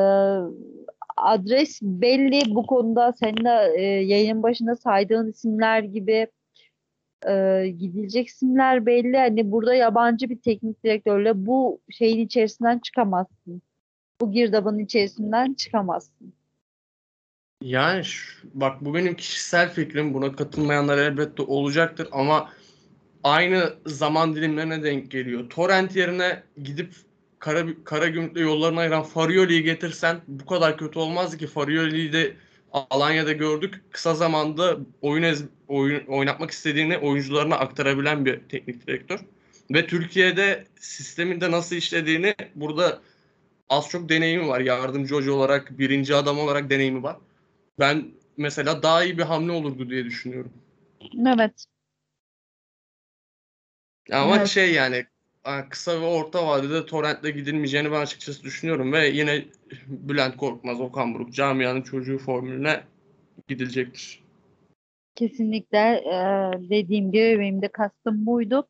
adres 1.17 1.81
belli 1.81 2.55
bu 2.55 2.65
konuda 2.65 3.13
senin 3.13 3.45
de 3.45 3.73
e, 3.77 3.81
yayının 3.83 4.43
başında 4.43 4.75
saydığın 4.75 5.31
isimler 5.31 5.83
gibi 5.83 6.27
e, 7.27 7.67
gidilecek 7.77 8.27
isimler 8.27 8.85
belli. 8.85 9.17
Hani 9.17 9.51
burada 9.51 9.75
yabancı 9.75 10.29
bir 10.29 10.41
teknik 10.41 10.83
direktörle 10.83 11.45
bu 11.45 11.81
şeyin 11.89 12.25
içerisinden 12.25 12.79
çıkamazsın. 12.79 13.61
Bu 14.21 14.31
girdabın 14.31 14.79
içerisinden 14.79 15.53
çıkamazsın. 15.53 16.33
Yani 17.61 18.05
şu, 18.05 18.47
bak 18.53 18.81
bu 18.81 18.93
benim 18.93 19.15
kişisel 19.15 19.73
fikrim. 19.73 20.13
Buna 20.13 20.35
katılmayanlar 20.35 20.97
elbette 20.97 21.41
olacaktır 21.41 22.07
ama 22.11 22.49
aynı 23.23 23.73
zaman 23.85 24.35
dilimlerine 24.35 24.83
denk 24.83 25.11
geliyor. 25.11 25.49
Torrent 25.49 25.95
yerine 25.95 26.43
gidip 26.63 26.93
kara, 27.39 27.65
kara 27.83 28.07
gümrükle 28.07 28.41
yollarını 28.41 28.79
ayıran 28.79 29.03
Farioli'yi 29.03 29.63
getirsen 29.63 30.21
bu 30.27 30.45
kadar 30.45 30.77
kötü 30.77 30.99
olmazdı 30.99 31.37
ki 31.37 31.47
Farioli'yi 31.47 32.13
de 32.13 32.33
Alanya'da 32.71 33.31
gördük. 33.31 33.81
Kısa 33.91 34.15
zamanda 34.15 34.77
oyun, 35.01 35.23
ez, 35.23 35.43
oyun 35.67 36.05
oynatmak 36.07 36.51
istediğini 36.51 36.97
oyuncularına 36.97 37.55
aktarabilen 37.55 38.25
bir 38.25 38.39
teknik 38.49 38.87
direktör. 38.87 39.19
Ve 39.71 39.87
Türkiye'de 39.87 40.65
sistemin 40.79 41.41
de 41.41 41.51
nasıl 41.51 41.75
işlediğini 41.75 42.35
burada 42.55 43.01
az 43.69 43.89
çok 43.89 44.09
deneyimi 44.09 44.47
var. 44.47 44.59
Yardımcı 44.59 45.15
hoca 45.15 45.31
olarak, 45.31 45.79
birinci 45.79 46.15
adam 46.15 46.39
olarak 46.39 46.69
deneyimi 46.69 47.03
var. 47.03 47.17
Ben 47.81 48.11
mesela 48.37 48.83
daha 48.83 49.03
iyi 49.03 49.17
bir 49.17 49.23
hamle 49.23 49.51
olurdu 49.51 49.89
diye 49.89 50.05
düşünüyorum. 50.05 50.53
Evet. 51.27 51.65
Ama 54.11 54.37
evet. 54.37 54.47
şey 54.47 54.73
yani 54.73 55.05
kısa 55.69 56.01
ve 56.01 56.05
orta 56.05 56.47
vadede 56.47 56.85
Torrent'le 56.85 57.35
gidilmeyeceğini 57.35 57.91
ben 57.91 58.01
açıkçası 58.01 58.43
düşünüyorum 58.43 58.93
ve 58.93 59.07
yine 59.07 59.45
Bülent 59.87 60.37
Korkmaz, 60.37 60.81
Okan 60.81 61.13
Buruk 61.13 61.33
camianın 61.33 61.81
çocuğu 61.81 62.17
formülüne 62.17 62.83
gidilecektir. 63.47 64.23
Kesinlikle 65.15 65.77
ee, 65.77 66.69
dediğim 66.69 67.11
gibi 67.11 67.39
benim 67.39 67.61
de 67.61 67.67
kastım 67.67 68.25
buydu. 68.25 68.67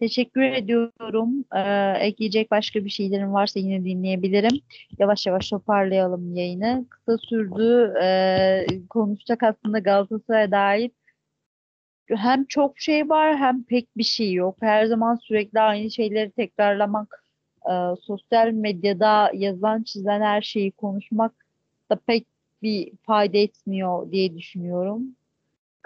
Teşekkür 0.00 0.42
ediyorum. 0.42 1.44
Ee, 1.56 1.92
ekleyecek 2.06 2.50
başka 2.50 2.84
bir 2.84 2.90
şeylerim 2.90 3.32
varsa 3.32 3.60
yine 3.60 3.84
dinleyebilirim. 3.84 4.60
Yavaş 4.98 5.26
yavaş 5.26 5.50
toparlayalım 5.50 6.34
yayını. 6.34 6.86
Kısa 6.90 7.18
sürdü. 7.18 7.94
Ee, 8.02 8.66
konuşacak 8.90 9.42
aslında 9.42 9.78
Galatasaray'a 9.78 10.50
dair 10.50 10.90
hem 12.16 12.44
çok 12.44 12.78
şey 12.80 13.08
var 13.08 13.36
hem 13.36 13.64
pek 13.64 13.96
bir 13.96 14.02
şey 14.02 14.32
yok. 14.32 14.56
Her 14.60 14.86
zaman 14.86 15.16
sürekli 15.16 15.60
aynı 15.60 15.90
şeyleri 15.90 16.30
tekrarlamak, 16.30 17.24
e, 17.70 17.72
sosyal 18.02 18.48
medyada 18.52 19.30
yazan 19.34 19.82
çizen 19.82 20.20
her 20.20 20.42
şeyi 20.42 20.72
konuşmak 20.72 21.32
da 21.90 21.96
pek 21.96 22.26
bir 22.62 22.92
fayda 23.06 23.38
etmiyor 23.38 24.10
diye 24.12 24.36
düşünüyorum. 24.36 25.16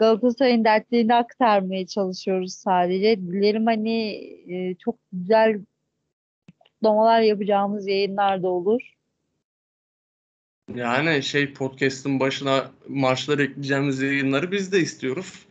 Galatasaray'ın 0.02 0.64
dertlerini 0.64 1.14
aktarmaya 1.14 1.86
çalışıyoruz 1.86 2.52
sadece. 2.52 3.20
Dilerim 3.20 3.66
hani 3.66 4.00
e, 4.48 4.74
çok 4.74 4.96
güzel 5.12 5.60
kutlamalar 6.60 7.20
yapacağımız 7.20 7.86
yayınlar 7.86 8.42
da 8.42 8.48
olur. 8.48 8.82
Yani 10.74 11.22
şey 11.22 11.52
podcast'ın 11.52 12.20
başına 12.20 12.70
marşlar 12.88 13.38
ekleyeceğimiz 13.38 14.02
yayınları 14.02 14.52
biz 14.52 14.72
de 14.72 14.80
istiyoruz. 14.80 15.46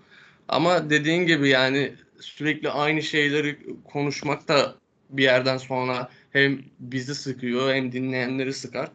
Ama 0.48 0.90
dediğin 0.90 1.26
gibi 1.26 1.50
yani 1.50 1.94
sürekli 2.20 2.70
aynı 2.70 3.02
şeyleri 3.02 3.60
konuşmak 3.84 4.48
da 4.48 4.76
bir 5.10 5.24
yerden 5.24 5.58
sonra 5.58 6.10
hem 6.32 6.62
bizi 6.80 7.16
sıkıyor 7.16 7.74
hem 7.74 7.92
dinleyenleri 7.92 8.54
sıkar. 8.54 8.90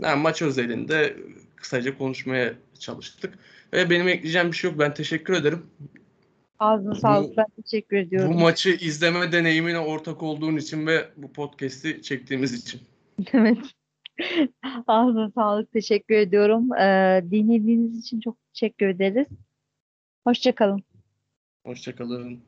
Yani 0.00 0.22
maç 0.22 0.42
özelinde 0.42 1.16
kısaca 1.56 1.98
konuşmaya 1.98 2.54
çalıştık. 2.78 3.38
Ve 3.72 3.90
benim 3.90 4.08
ekleyeceğim 4.08 4.48
bir 4.48 4.56
şey 4.56 4.70
yok. 4.70 4.78
Ben 4.78 4.94
teşekkür 4.94 5.34
ederim. 5.34 5.66
Ağzına 6.58 6.94
sağlık. 6.94 7.36
Ben 7.36 7.46
teşekkür 7.62 7.96
ediyorum. 7.96 8.34
Bu 8.34 8.38
maçı 8.38 8.70
izleme 8.70 9.32
deneyimine 9.32 9.78
ortak 9.78 10.22
olduğun 10.22 10.56
için 10.56 10.86
ve 10.86 11.08
bu 11.16 11.32
podcast'i 11.32 12.02
çektiğimiz 12.02 12.52
için. 12.52 12.80
Evet. 13.32 13.58
Ağzına 14.86 15.30
sağlık. 15.30 15.72
Teşekkür 15.72 16.14
ediyorum. 16.14 16.72
Ee, 16.72 17.24
dinlediğiniz 17.30 17.98
için 17.98 18.20
çok 18.20 18.36
teşekkür 18.54 18.86
ederiz. 18.88 19.26
Hoşçakalın. 20.24 20.82
Hoşçakalın. 21.66 22.40